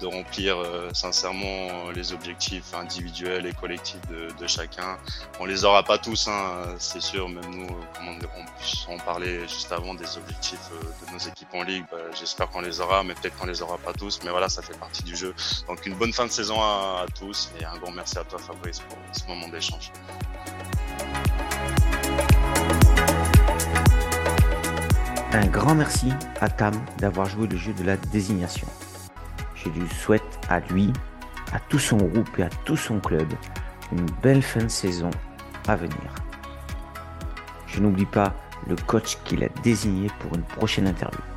de 0.00 0.06
remplir 0.06 0.56
sincèrement 0.94 1.90
les 1.90 2.12
objectifs 2.12 2.72
individuels 2.74 3.46
et 3.46 3.52
collectifs 3.52 4.00
de, 4.08 4.28
de 4.38 4.46
chacun. 4.46 4.96
On 5.40 5.44
les 5.44 5.64
aura 5.64 5.82
pas 5.82 5.98
tous, 5.98 6.28
hein, 6.28 6.74
c'est 6.78 7.02
sûr. 7.02 7.28
Même 7.28 7.50
nous, 7.50 7.66
comme 7.66 8.08
on, 8.08 8.92
on, 8.94 8.98
parlait 8.98 9.40
juste 9.48 9.72
avant 9.72 9.94
des 9.94 10.16
objectifs 10.16 10.70
de 11.06 11.12
nos 11.12 11.18
équipes 11.18 11.52
en 11.54 11.62
ligue, 11.62 11.84
bah, 11.90 11.98
j'espère 12.18 12.48
qu'on 12.50 12.60
les 12.60 12.80
aura, 12.80 13.02
mais 13.02 13.14
peut-être 13.14 13.36
qu'on 13.36 13.46
les 13.46 13.60
aura 13.60 13.78
pas 13.78 13.92
tous 13.92 14.21
mais 14.24 14.30
voilà, 14.30 14.48
ça 14.48 14.62
fait 14.62 14.78
partie 14.78 15.02
du 15.02 15.16
jeu. 15.16 15.34
Donc 15.68 15.84
une 15.86 15.94
bonne 15.94 16.12
fin 16.12 16.26
de 16.26 16.30
saison 16.30 16.60
à, 16.60 17.06
tous 17.18 17.50
et 17.60 17.64
un 17.64 17.76
grand 17.78 17.92
merci 17.92 18.18
à 18.18 18.24
toi 18.24 18.38
Fabrice 18.38 18.80
pour 18.80 18.98
ce 19.12 19.26
moment 19.26 19.48
d'échange. 19.48 19.92
Un 25.32 25.46
grand 25.46 25.74
merci 25.74 26.12
à 26.40 26.48
Tam 26.48 26.74
d'avoir 26.98 27.26
joué 27.26 27.46
le 27.46 27.56
jeu 27.56 27.72
de 27.72 27.84
la 27.84 27.96
désignation. 27.96 28.66
Je 29.54 29.68
lui 29.70 29.88
souhaite 29.88 30.22
à 30.48 30.60
lui, 30.60 30.92
à 31.52 31.60
tout 31.60 31.78
son 31.78 31.96
groupe 31.96 32.38
et 32.38 32.42
à 32.42 32.50
tout 32.64 32.76
son 32.76 33.00
club 33.00 33.32
une 33.92 34.06
belle 34.22 34.42
fin 34.42 34.62
de 34.62 34.68
saison 34.68 35.10
à 35.68 35.76
venir. 35.76 36.14
Je 37.66 37.80
n'oublie 37.80 38.06
pas 38.06 38.34
le 38.68 38.76
coach 38.76 39.18
qu'il 39.24 39.44
a 39.44 39.48
désigné 39.62 40.10
pour 40.20 40.34
une 40.34 40.42
prochaine 40.42 40.86
interview. 40.86 41.31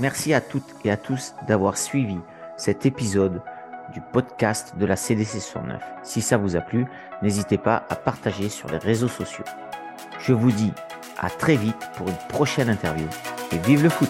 Merci 0.00 0.32
à 0.32 0.40
toutes 0.40 0.74
et 0.84 0.90
à 0.90 0.96
tous 0.96 1.34
d'avoir 1.46 1.76
suivi 1.76 2.18
cet 2.56 2.86
épisode 2.86 3.42
du 3.92 4.00
podcast 4.00 4.74
de 4.78 4.86
la 4.86 4.96
CDC 4.96 5.40
69. 5.40 5.82
Si 6.02 6.22
ça 6.22 6.38
vous 6.38 6.56
a 6.56 6.60
plu, 6.60 6.86
n'hésitez 7.22 7.58
pas 7.58 7.84
à 7.90 7.96
partager 7.96 8.48
sur 8.48 8.70
les 8.70 8.78
réseaux 8.78 9.08
sociaux. 9.08 9.44
Je 10.18 10.32
vous 10.32 10.52
dis 10.52 10.72
à 11.18 11.28
très 11.28 11.56
vite 11.56 11.90
pour 11.96 12.08
une 12.08 12.16
prochaine 12.30 12.70
interview 12.70 13.06
et 13.52 13.58
vive 13.58 13.82
le 13.82 13.90
foot 13.90 14.08